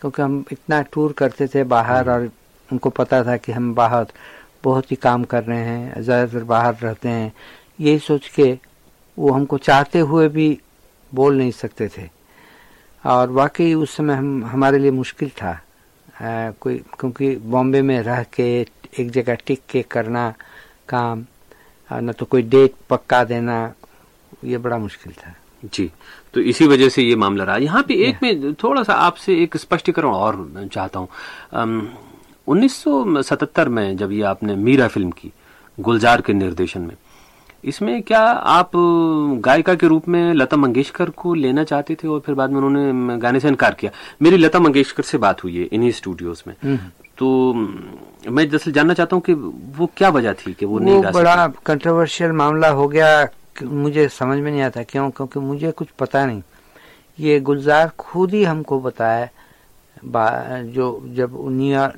[0.01, 2.13] क्योंकि हम इतना टूर करते थे बाहर hmm.
[2.13, 2.29] और
[2.71, 4.05] उनको पता था कि हम बाहर
[4.63, 7.31] बहुत ही काम कर रहे हैं ज़्यादातर बाहर रहते हैं।
[7.79, 8.51] यही सोच के
[9.17, 10.57] वो हमको चाहते हुए भी
[11.11, 12.09] बोल नहीं सकते थे।
[13.03, 15.51] और वाकई उस समय हम हमारे लिए मुश्किल था।
[16.21, 18.45] आ, कोई क्योंकि बॉम्बे में रह के
[18.99, 20.33] एक जगह टिक के करना
[20.89, 21.25] काम
[21.89, 23.73] न तो कोई डेट पक्का देना
[24.45, 25.33] ये बड़ा मुश्किल था।
[25.65, 25.89] जी
[26.33, 29.57] तो इसी वजह से ये मामला रहा। यहाँ पे एक में थोड़ा सा आपसे एक
[29.57, 31.07] स्पष्टीकरण और चाहता हूँ।
[32.47, 35.31] 1977 में जब ये आपने मीरा फ़िल्म की
[35.79, 36.95] गुलजार के निर्देशन में
[37.63, 38.71] इसमें क्या आप
[39.39, 43.17] गायिका के रूप में लता मंगेशकर को लेना चाहते थे और फिर बाद में उन्होंने
[43.17, 43.91] गाने से इनकार किया?
[44.21, 46.77] मेरी लता मंगेशकर से बात हुई है इन्हीं स्टूडियोज में। हम्म।
[47.17, 47.53] तो
[48.31, 49.33] मैं दरअसल जानना चाहता हूँ कि
[49.77, 53.27] वो क्या वजह थी कि वो, वो नहीं गा बड़ा कंट्रोवर्शियल मामला हो गया
[53.63, 55.09] मुझे समझ में नहीं आता क्यों?
[55.09, 56.41] क्योंकि मुझे कुछ पता नहीं।
[57.19, 59.29] ये गुलजार खुद ही हमको बताया
[60.05, 61.37] जो, जब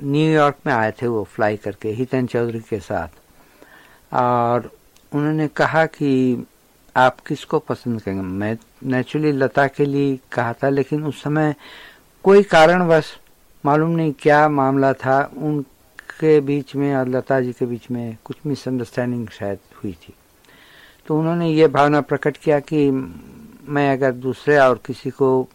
[0.04, 3.08] न्यूयॉर्क में आए थे वो फ्लाई करके, हितन चौधरी के साथ।
[4.14, 4.72] और
[5.14, 6.44] उन्होंने कहा कि
[6.98, 8.22] आप किसको पसंद करेंगे?
[8.22, 11.56] मैं नेचुरली लता के लिए कहा था, लेकिन उस समय
[12.24, 13.18] कोई कारणवश
[13.66, 18.38] मालूम नहीं क्या मामला था, उनके बीच में और लता जी के बीच में कुछ
[18.46, 20.14] मिसअंडरस्टैंडिंग शायद हुई थी।
[21.08, 22.92] तो उन्होंने ये भावना प्रकट किया कि
[23.68, 25.48] मैं अगर दूसरे और किसी को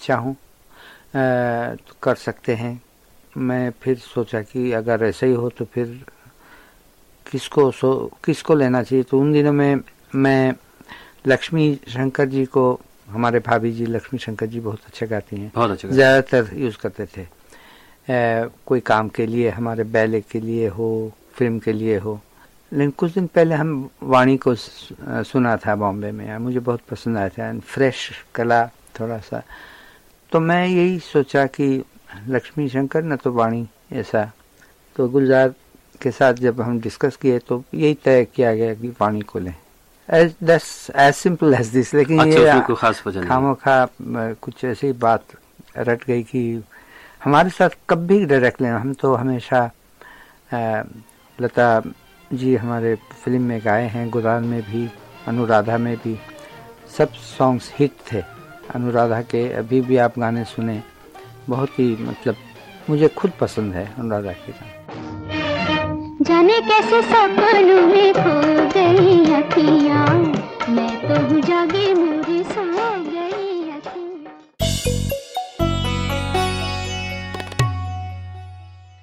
[0.00, 0.36] चाहूँ
[1.14, 2.80] कर सकते हैं।
[3.36, 6.00] मैं फिर सोचा कि अगर ऐसा ही हो तो फिर
[7.26, 9.04] किसको सो किसको लेना चाहिए?
[9.04, 9.80] तो उन दिनों में
[10.14, 10.54] मैं
[11.26, 15.70] लक्ष्मी शंकर जी को हमारे भाभी जी लक्ष्मी शंकर जी बहुत अच्छा गाती हैं। बहुत
[15.70, 20.90] अच्छा ज़्यादातर यूज़ करते थे। ए, कोई काम के लिए हमारे बैले के लिए हो
[21.34, 22.20] फ़िल्म के लिए हो।
[22.72, 27.28] लेकिन कुछ दिन पहले हम वाणी को सुना था बॉम्बे में। मुझे बहुत पसंद आया
[27.28, 28.66] था। फ्रेश कला
[29.00, 29.42] थोड़ा सा
[30.32, 31.66] तो मैं यही सोचा कि
[32.28, 34.30] लक्ष्मी शंकर न तो वाणी ऐसा।
[34.96, 35.54] तो गुलजार
[36.02, 39.54] के साथ जब हम डिस्कस किए तो यही तय किया गया कि वाणी को लें।
[40.08, 43.84] As as simple as this लेकिन अच्छा, ये खास खामो खा
[44.42, 45.36] कुछ ऐसी बात
[45.78, 46.62] रट गई कि
[47.24, 49.70] हमारे साथ कभी डायरेक्ट लेना हम तो हमेशा
[50.54, 50.82] आ,
[51.38, 51.82] लता
[52.30, 54.88] जी हमारे फ़िल्म में गाए हैं गुदान में भी
[55.28, 56.18] अनुराधा में भी।
[56.98, 58.22] सब सॉन्ग्स हिट थे।
[58.74, 60.82] अनुराधा के अभी भी आप गाने सुने
[61.48, 62.36] बहुत ही मतलब
[62.90, 68.34] मुझे खुद पसंद है अनुराधा के। गाने जाने कैसे सपनों में खो
[68.74, 70.06] गई अखियाँ
[70.70, 72.64] मैं तो जागी मेरी सो
[73.10, 73.48] गई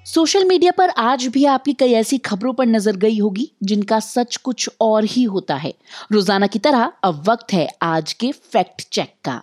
[0.06, 4.36] सोशल मीडिया पर आज भी आपकी कई ऐसी खबरों पर नज़र गई होगी जिनका सच
[4.36, 5.72] कुछ और ही होता है।
[6.12, 9.42] रोज़ाना की तरह अब वक्त है आज के फैक्ट चेक का।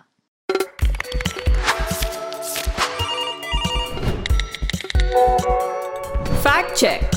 [6.76, 7.10] चेक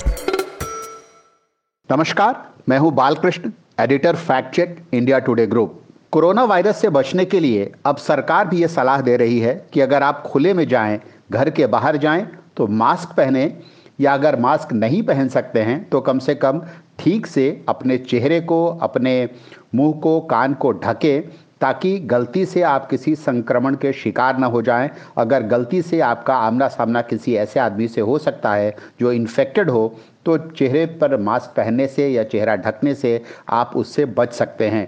[1.89, 2.35] नमस्कार,
[2.69, 5.81] मैं हूँ Balakrishna, editor fact check India Today group
[6.11, 9.81] corona virus से बचने के लिए अब सरकार भी ये सलाह दे रही है कि
[9.81, 10.99] अगर आप खुले में जाएँ,
[11.31, 12.25] घर के बाहर जाएँ
[12.57, 13.53] तो मास्क पहने,
[14.01, 16.61] या अगर मास्क नहीं पहन सकते हैं तो कम से कम
[16.99, 19.29] ठीक से अपने चेहरे को, अपने
[19.75, 21.19] मुँह को, कान को ढके
[21.61, 26.35] ताकि गलती से आप किसी संक्रमण के शिकार न हो जाएँ। अगर गलती से आपका
[26.35, 29.87] आमना सामना किसी ऐसे आदमी से हो सकता है जो इन्फेक्टेड हो
[30.25, 34.87] तो चेहरे पर मास्क पहनने से या चेहरा ढकने से आप उससे बच सकते हैं।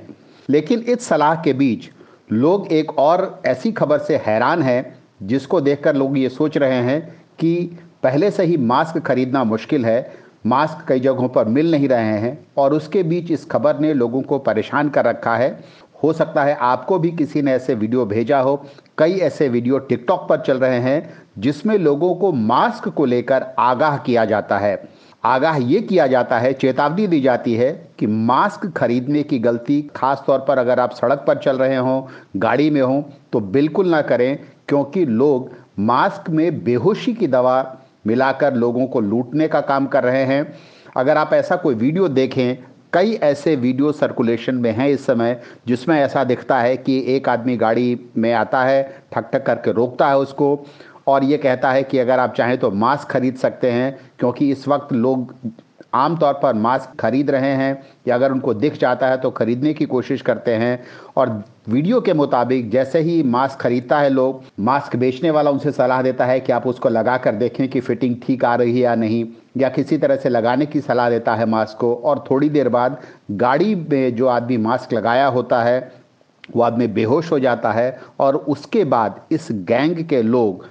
[0.50, 1.90] लेकिन इस सलाह के बीच
[2.32, 7.02] लोग एक और ऐसी खबर से हैरान हैं, जिसको देखकर लोग ये सोच रहे हैं
[7.40, 10.14] कि पहले से ही मास्क खरीदना मुश्किल है
[10.46, 14.22] मास्क कई जगहों पर मिल नहीं रहे हैं, और उसके बीच इस खबर ने लोगों
[14.22, 15.50] को परेशान कर रखा है।
[16.04, 18.56] हो सकता है आपको भी किसी ने ऐसे वीडियो भेजा हो।
[18.98, 23.98] कई ऐसे वीडियो टिकटॉक पर चल रहे हैं, जिसमें लोगों को मास्क को लेकर आगाह
[23.98, 24.84] किया जाता है।
[25.24, 30.24] आगाह ये किया जाता है, चेतावनी दी जाती है कि मास्क खरीदने की गलती खास
[30.28, 32.02] तौर पर अगर आप सड़क पर चल रहे हों,
[32.38, 33.02] गाड़ी में हों
[33.34, 34.38] तो बिल्कुल ना करें,
[34.68, 35.50] क्योंकि लोग
[35.80, 37.78] मास्क में बेहोशी की दवा
[38.08, 40.54] मिलाकर लोगों को लूटने का काम कर रहे हैं।
[40.98, 42.58] अगर आप ऐसा कोई वीडियो देखें
[42.94, 47.56] कई ऐसे वीडियो सर्कुलेशन में हैं इस समय, जिसमें ऐसा दिखता है कि एक आदमी
[47.58, 48.84] गाड़ी में आता है,
[49.14, 50.66] ठक ठक करके रोकता है उसको,
[51.08, 54.68] और ये कहता है कि अगर आप चाहें तो मास्क खरीद सकते हैं, क्योंकि इस
[54.68, 55.34] वक्त लोग
[55.94, 59.74] आम तौर पर मास्क खरीद रहे हैं, या अगर उनको दिख जाता है तो खरीदने
[59.74, 60.80] की कोशिश करते हैं,
[61.18, 66.02] और वीडियो के मुताबिक जैसे ही मास्क खरीदता है लोग, मास्क बेचने वाला उनसे सलाह
[66.02, 68.96] देता है कि आप उसको लगा कर देखें कि फिटिंग ठीक आ रही है या
[68.96, 69.26] नहीं,
[69.58, 73.00] या किसी तरह से लगाने की सलाह देता है मास्क को। और थोड़ी देर बाद
[73.32, 75.92] गाड़ी में जो आदमी मास्क लगाया होता है,
[76.56, 80.66] वो आदमी बेहोश हो जाता है और उसके बाद इस गैंग के लोग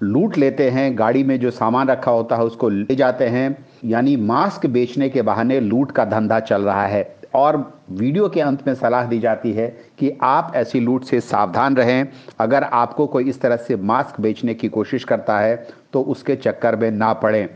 [0.00, 4.16] लूट लेते हैं, गाड़ी में जो सामान रखा होता है उसको ले जाते हैं। यानी
[4.16, 7.56] मास्क बेचने के बहाने लूट का धंधा चल रहा है। और
[7.90, 9.66] वीडियो के अंत में सलाह दी जाती है
[9.98, 12.06] कि आप ऐसी लूट से सावधान रहें।
[12.40, 15.56] अगर आपको कोई इस तरह से मास्क बेचने की कोशिश करता है
[15.92, 17.48] तो उसके चक्कर में ना पड़ें।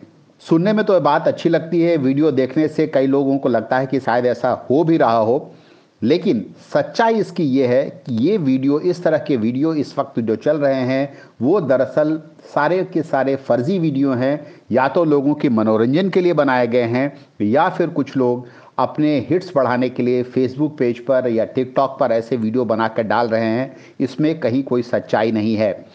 [0.43, 3.87] सुनने में तो बात अच्छी लगती है, वीडियो देखने से कई लोगों को लगता है
[3.87, 5.55] कि शायद ऐसा हो भी रहा हो।
[6.03, 10.37] लेकिन सच्चाई इसकी ये है कि ये वीडियो, इस तरह के वीडियो इस वक्त जो
[10.37, 11.13] चल रहे हैं,
[11.43, 12.21] वो दरअसल
[12.55, 16.83] सारे के सारे फर्जी वीडियो हैं। या तो लोगों के मनोरंजन के लिए बनाए गए
[16.83, 17.13] हैं,
[17.43, 18.47] या फिर कुछ लोग
[18.79, 23.29] अपने हिट्स बढ़ाने के लिए फेसबुक पेज पर या टिकटॉक पर ऐसे वीडियो बनाकर डाल
[23.29, 25.87] रहे हैं, इसमें कहीं कोई सच्चाई नहीं है।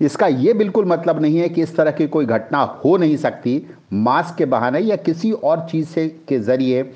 [0.00, 3.62] इसका ये बिल्कुल मतलब नहीं है कि इस तरह की कोई घटना हो नहीं सकती,
[3.92, 6.90] मास्क के बहाने या किसी और चीज़ से, के ज़रिए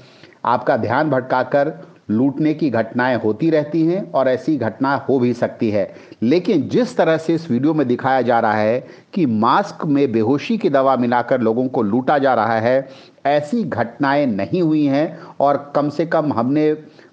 [0.45, 1.72] आपका ध्यान भटकाकर
[2.11, 6.97] लूटने की घटनाएँ होती रहती हैं और ऐसी घटना हो भी सकती है। लेकिन जिस
[6.97, 10.97] तरह से इस वीडियो में दिखाया जा रहा है कि मास्क में बेहोशी की दवा
[10.97, 12.80] मिलाकर लोगों को लूटा जा रहा है
[13.25, 16.73] ऐसी घटनाएँ नहीं हुई हैं और कम से कम हमने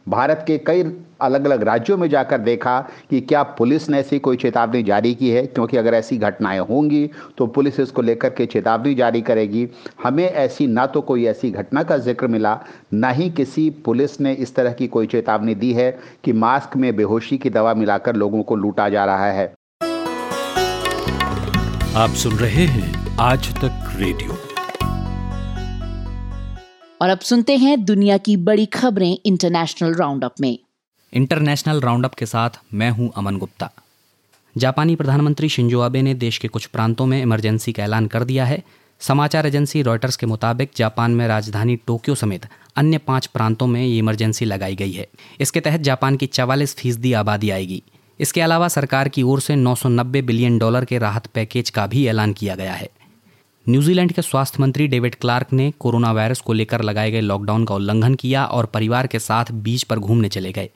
[0.10, 0.84] भारत के कई
[1.22, 2.80] अलग अलग राज्यों में जाकर देखा
[3.10, 7.10] कि क्या पुलिस ने ऐसी कोई चेतावनी जारी की है, क्योंकि अगर ऐसी घटनाएँ होंगी
[7.38, 9.68] तो पुलिस इसको लेकर के चेतावनी जारी करेगी।
[10.04, 12.58] हमें ऐसी ना तो कोई ऐसी घटना का ज़िक्र मिला,
[12.94, 15.92] ना ही किसी पुलिस ने इस तरह की कोई चेतावनी दी है
[16.24, 19.54] कि मास्क में बेहोशी की दवा मिलाकर लोगों को लूटा जा रहा है।
[21.98, 24.39] आप सुन रहे हैं आज तक रेडियो।
[27.02, 30.60] और अब सुनते हैं दुनिया की बड़ी खबरें इंटरनेशनल राउंड अप में।
[31.14, 33.70] इंटरनेशनल राउंडअप के साथ मैं हूँ अमन गुप्ता।
[34.58, 38.46] जापानी प्रधानमंत्री शिंजो आबे ने देश के कुछ प्रांतों में इमरजेंसी का ऐलान कर दिया
[38.46, 38.64] है।
[39.00, 42.46] समाचार एजेंसी रॉयटर्स के मुताबिक जापान में राजधानी टोक्यो समेत
[42.76, 45.08] अन्य पाँच प्रांतों में ये इमरजेंसी लगाई गई है।
[45.40, 47.84] इसके तहत जापान की चवालीस फ़ीसदी आबादी आएगी।
[48.20, 52.34] इसके अलावा सरकार की ओर से 990 बिलियन डॉलर के राहत पैकेज का भी ऐलान
[52.34, 52.90] किया गया है।
[53.68, 57.76] न्यूजीलैंड के स्वास्थ्य मंत्री डेविड क्लार्क ने कोरोना वायरस को लेकर लगाए गए लॉकडाउन का
[57.76, 60.70] उल्लंघन किया और परिवार के साथ बीच पर घूमने चले गए।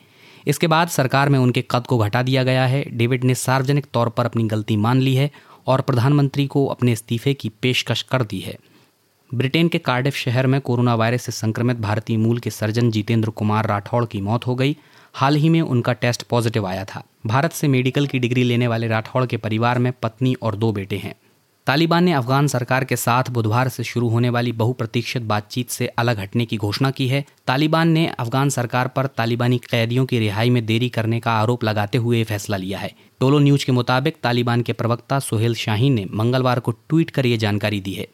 [0.48, 4.10] इसके बाद सरकार में उनके कद को घटा दिया गया है। डेविड ने सार्वजनिक तौर
[4.10, 5.30] पर अपनी गलती मान ली है
[5.68, 8.58] और प्रधानमंत्री को अपने इस्तीफे की पेशकश कर दी है।
[9.32, 13.68] ब्रिटेन के कार्डिफ शहर में कोरोना वायरस से संक्रमित भारतीय मूल के सर्जन जितेंद्र कुमार
[13.68, 14.78] राठौड़ की मौत हो गई।
[15.14, 18.88] हाल ही में उनका टेस्ट पॉजिटिव आया था। भारत से मेडिकल की डिग्री लेने वाले
[18.88, 21.16] राठौड़ के परिवार में पत्नी और दो बेटे हैं।
[21.68, 26.20] तालिबान ने अफगान सरकार के साथ बुधवार से शुरू होने वाली बहुप्रतीक्षित बातचीत से अलग
[26.20, 30.66] हटने की घोषणा की है। तालिबान ने अफगान सरकार पर तालिबानी कैदियों की रिहाई में
[30.66, 34.74] देरी करने का आरोप लगाते हुए फैसला लिया है। टोलो न्यूज़ के मुताबिक तालिबान के
[34.74, 38.08] प्रवक्ता सुहेल शाहीन ने मंगलवार को ट्वीट कर ये जानकारी दी है।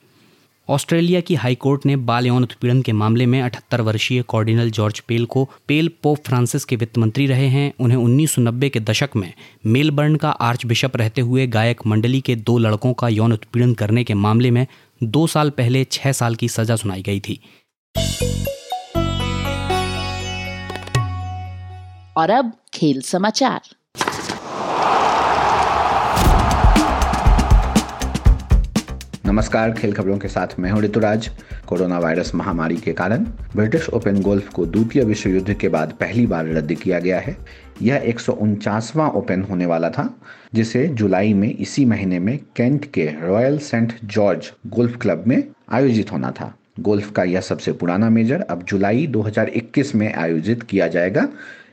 [0.69, 5.25] ऑस्ट्रेलिया की हाईकोर्ट ने बाल यौन उत्पीड़न के मामले में अठहत्तर वर्षीय कॉर्डिनल जॉर्ज पेल
[5.25, 9.33] को पेल पोप फ्रांसिस के वित्त मंत्री रहे हैं। उन्हें 1990 के दशक में
[9.65, 14.03] मेलबर्न का आर्च बिशप रहते हुए गायक मंडली के दो लड़कों का यौन उत्पीड़न करने
[14.03, 14.67] के मामले में
[15.03, 17.39] दो साल पहले छह साल की सजा सुनाई गई थी।
[22.17, 23.61] और अब खेल समाचार।
[29.29, 31.29] नमस्कार, खेल खबरों के साथ मैं हूँ ऋतुराज।
[31.67, 33.17] कोरोना वायरस महामारी के कारण
[33.55, 37.37] ब्रिटिश ओपन गोल्फ को द्वितीय विश्व युद्ध के बाद पहली बार रद्द किया गया है।
[37.81, 38.19] यह एक
[38.99, 40.21] ओपन होने वाला था,
[40.53, 46.11] जिसे जुलाई में इसी महीने में कैंट के Royal Saint George golf club में आयोजित
[46.11, 51.27] होना था। गोल्फ का यह सबसे पुराना मेजर अब जुलाई 2021 में आयोजित किया जाएगा।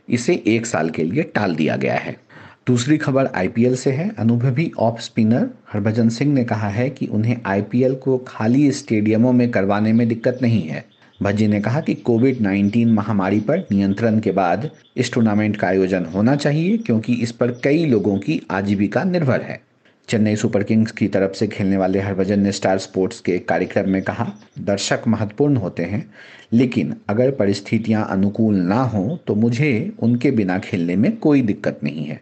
[0.09, 2.26] इसे एक साल के लिए टाल दिया गया है।
[2.67, 7.37] दूसरी खबर आईपीएल से है। अनुभवी ऑफ़ स्पिनर हरभजन सिंह ने कहा है कि उन्हें
[7.47, 10.85] आईपीएल को खाली स्टेडियमों में करवाने में दिक्कत नहीं है।
[11.21, 16.05] भज्जी ने कहा कि कोविड 19 महामारी पर नियंत्रण के बाद इस टूर्नामेंट का आयोजन
[16.05, 19.61] होना चाहिए, क्योंकि इस पर कई लोगों की आजीविका निर्भर है।
[20.09, 23.91] चेन्नई सुपर किंग्स की तरफ़ से खेलने वाले हरभजन ने स्टार स्पोर्ट्स के एक कार्यक्रम
[23.91, 26.07] में कहा, दर्शक महत्वपूर्ण होते हैं,
[26.53, 32.05] लेकिन अगर परिस्थितियाँ अनुकूल ना हो तो मुझे उनके बिना खेलने में कोई दिक्कत नहीं
[32.05, 32.21] है।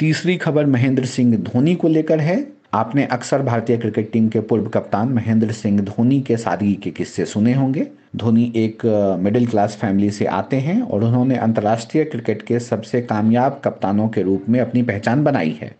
[0.00, 2.36] तीसरी खबर महेंद्र सिंह धोनी को लेकर है।
[2.74, 7.24] आपने अक्सर भारतीय क्रिकेट टीम के पूर्व कप्तान महेंद्र सिंह धोनी के सादगी के किस्से
[7.24, 7.86] सुने होंगे।
[8.16, 8.84] धोनी एक
[9.20, 14.22] मिडिल क्लास फैमिली से आते हैं और उन्होंने अंतर्राष्ट्रीय क्रिकेट के सबसे कामयाब कप्तानों के
[14.22, 15.74] रूप में अपनी पहचान बनाई है।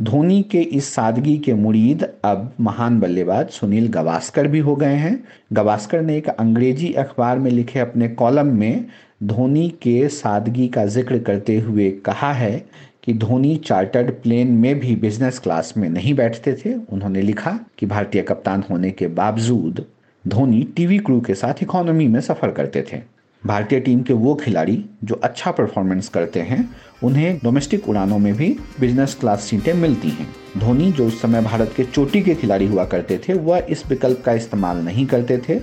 [0.00, 5.18] धोनी के इस सादगी के मुरीद अब महान बल्लेबाज सुनील गवास्कर भी हो गए हैं।
[5.52, 8.84] गवास्कर ने एक अंग्रेज़ी अखबार में लिखे अपने कॉलम में
[9.24, 12.56] धोनी के सादगी का ज़िक्र करते हुए कहा है
[13.02, 17.86] कि धोनी चार्टर्ड प्लेन में भी बिज़नेस क्लास में नहीं बैठते थे। उन्होंने लिखा कि
[17.86, 19.84] भारतीय कप्तान होने के बावजूद
[20.24, 23.00] धोनी टीवी क्रू के साथ इकोनॉमी में सफ़र करते थे।
[23.46, 28.56] भारतीय टीम के वो खिलाड़ी जो अच्छा परफॉर्मेंस करते हैं, उन्हें डोमेस्टिक उड़ानों में भी
[28.80, 30.28] बिज़नेस क्लास सीटें मिलती हैं।
[30.58, 34.22] धोनी जो उस समय भारत के चोटी के खिलाड़ी हुआ करते थे, वह इस विकल्प
[34.26, 35.60] का इस्तेमाल नहीं करते थे।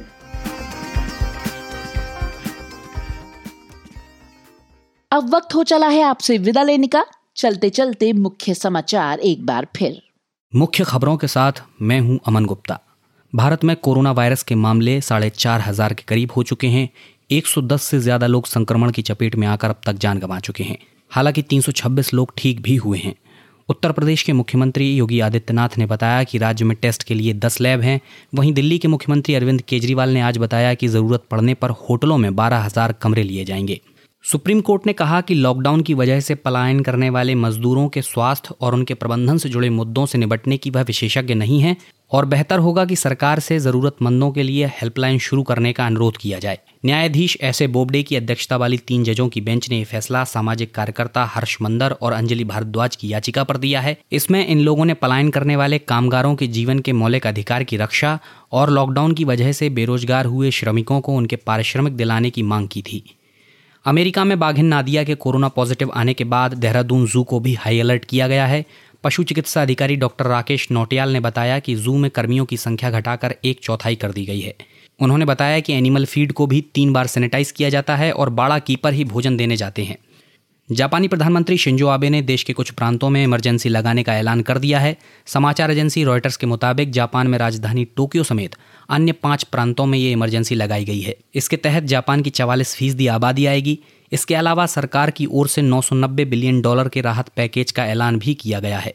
[5.11, 7.05] अब वक्त हो चला है आपसे विदा लेने का।
[7.39, 10.01] चलते चलते मुख्य समाचार एक बार फिर।
[10.53, 12.79] मुख्य खबरों के साथ मैं हूँ अमन गुप्ता।
[13.33, 16.89] भारत में कोरोना वायरस के मामले साढ़े चार हज़ार के करीब हो चुके हैं।
[17.31, 20.77] 110 से ज़्यादा लोग संक्रमण की चपेट में आकर अब तक जान गंवा चुके हैं।
[21.11, 23.15] हालाँकि 326 लोग ठीक भी हुए हैं।
[23.69, 27.59] उत्तर प्रदेश के मुख्यमंत्री योगी आदित्यनाथ ने बताया कि राज्य में टेस्ट के लिए 10
[27.61, 27.99] लैब हैं।
[28.35, 32.35] वहीं दिल्ली के मुख्यमंत्री अरविंद केजरीवाल ने आज बताया कि ज़रूरत पड़ने पर होटलों में
[32.35, 33.79] बारह हज़ार कमरे लिए जाएँगे।
[34.23, 38.55] सुप्रीम कोर्ट ने कहा कि लॉकडाउन की वजह से पलायन करने वाले मजदूरों के स्वास्थ्य
[38.61, 41.77] और उनके प्रबंधन से जुड़े मुद्दों से निपटने की वह विशेषज्ञ नहीं है
[42.11, 46.39] और बेहतर होगा कि सरकार से जरूरतमंदों के लिए हेल्पलाइन शुरू करने का अनुरोध किया
[46.39, 50.73] जाए। न्यायाधीश ऐसे बोबडे की अध्यक्षता वाली तीन जजों की बेंच ने यह फैसला सामाजिक
[50.75, 54.93] कार्यकर्ता हर्ष मंदर और अंजलि भारद्वाज की याचिका पर दिया है। इसमें इन लोगों ने
[54.93, 58.19] पलायन करने वाले कामगारों के जीवन के मौलिक अधिकार की रक्षा
[58.51, 62.81] और लॉकडाउन की वजह से बेरोजगार हुए श्रमिकों को उनके पारिश्रमिक दिलाने की मांग की
[62.81, 63.03] थी।
[63.85, 67.79] अमेरिका में बाघिन नादिया के कोरोना पॉजिटिव आने के बाद देहरादून जू को भी हाई
[67.79, 68.65] अलर्ट किया गया है।
[69.03, 73.35] पशु चिकित्सा अधिकारी डॉक्टर राकेश नोटियाल ने बताया कि जू में कर्मियों की संख्या घटाकर
[73.45, 74.55] एक चौथाई कर दी गई है।
[74.99, 78.59] उन्होंने बताया कि एनिमल फ़ीड को भी तीन बार सैनिटाइज किया जाता है और बाड़ा
[78.59, 79.97] कीपर ही भोजन देने जाते हैं।
[80.71, 84.57] जापानी प्रधानमंत्री शिंजो आबे ने देश के कुछ प्रांतों में इमरजेंसी लगाने का ऐलान कर
[84.57, 88.55] दिया है। समाचार एजेंसी रॉयटर्स के मुताबिक जापान में राजधानी टोक्यो समेत
[88.89, 93.07] अन्य पाँच प्रांतों में ये इमरजेंसी लगाई गई है। इसके तहत जापान की चवालीस फ़ीसदी
[93.07, 93.79] आबादी आएगी।
[94.11, 98.33] इसके अलावा सरकार की ओर से 990 बिलियन डॉलर के राहत पैकेज का ऐलान भी
[98.33, 98.93] किया गया है।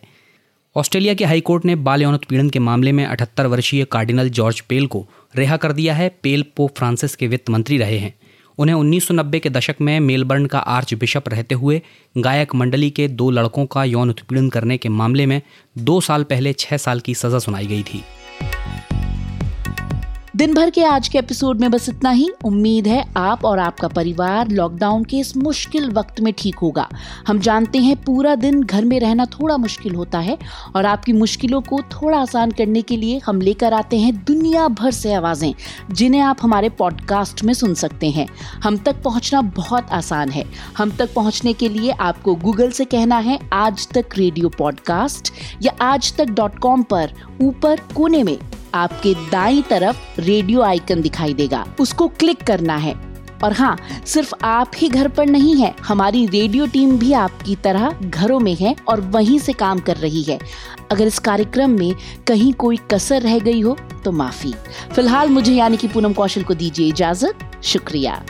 [0.76, 4.86] ऑस्ट्रेलिया के हाईकोर्ट ने बाल यौन उत्पीड़न के मामले में अठहत्तर वर्षीय कार्डिनल जॉर्ज पेल
[4.86, 8.14] को रिहा कर दिया है। पेल पोप फ्रांसिस के वित्त मंत्री रहे हैं।
[8.58, 11.82] उन्हें 1990 के दशक में मेलबर्न का आर्च बिशप रहते हुए
[12.18, 15.42] गायक मंडली के दो लड़कों का यौन उत्पीड़न करने के मामले में
[15.78, 18.02] दो साल पहले छह साल की सजा सुनाई गई थी।
[20.36, 23.88] दिन भर के आज के एपिसोड में बस इतना ही। उम्मीद है आप और आपका
[23.88, 26.88] परिवार लॉकडाउन के इस मुश्किल वक्त में ठीक होगा।
[27.28, 30.36] हम जानते हैं पूरा दिन घर में रहना थोड़ा मुश्किल होता है
[30.76, 34.90] और आपकी मुश्किलों को थोड़ा आसान करने के लिए हम लेकर आते हैं दुनिया भर
[34.90, 35.54] से आवाज़ें,
[35.90, 38.26] जिन्हें आप हमारे पॉडकास्ट में सुन सकते हैं।
[38.64, 40.44] हम तक पहुँचना बहुत आसान है।
[40.78, 45.32] हम तक पहुँचने के लिए आपको गूगल से कहना है, आज तक रेडियो पॉडकास्ट
[45.62, 48.36] या आज तक डॉट कॉम पर, ऊपर कोने में।
[48.74, 52.94] आपके दाई तरफ़ रेडियो आइकन दिखाई देगा। उसको क्लिक करना है।
[53.44, 57.90] और हाँ सिर्फ़ आप ही घर पर नहीं है। हमारी रेडियो टीम भी आपकी तरह
[58.02, 60.38] घरों में है और वहीं से काम कर रही है।
[60.92, 61.94] अगर इस कार्यक्रम में
[62.26, 64.54] कहीं कोई कसर रह गई हो तो माफ़ी।
[64.94, 68.22] फ़िलहाल मुझे यानी कि पूनम कौशल को दीजिए इजाज़त। शुक्रिया।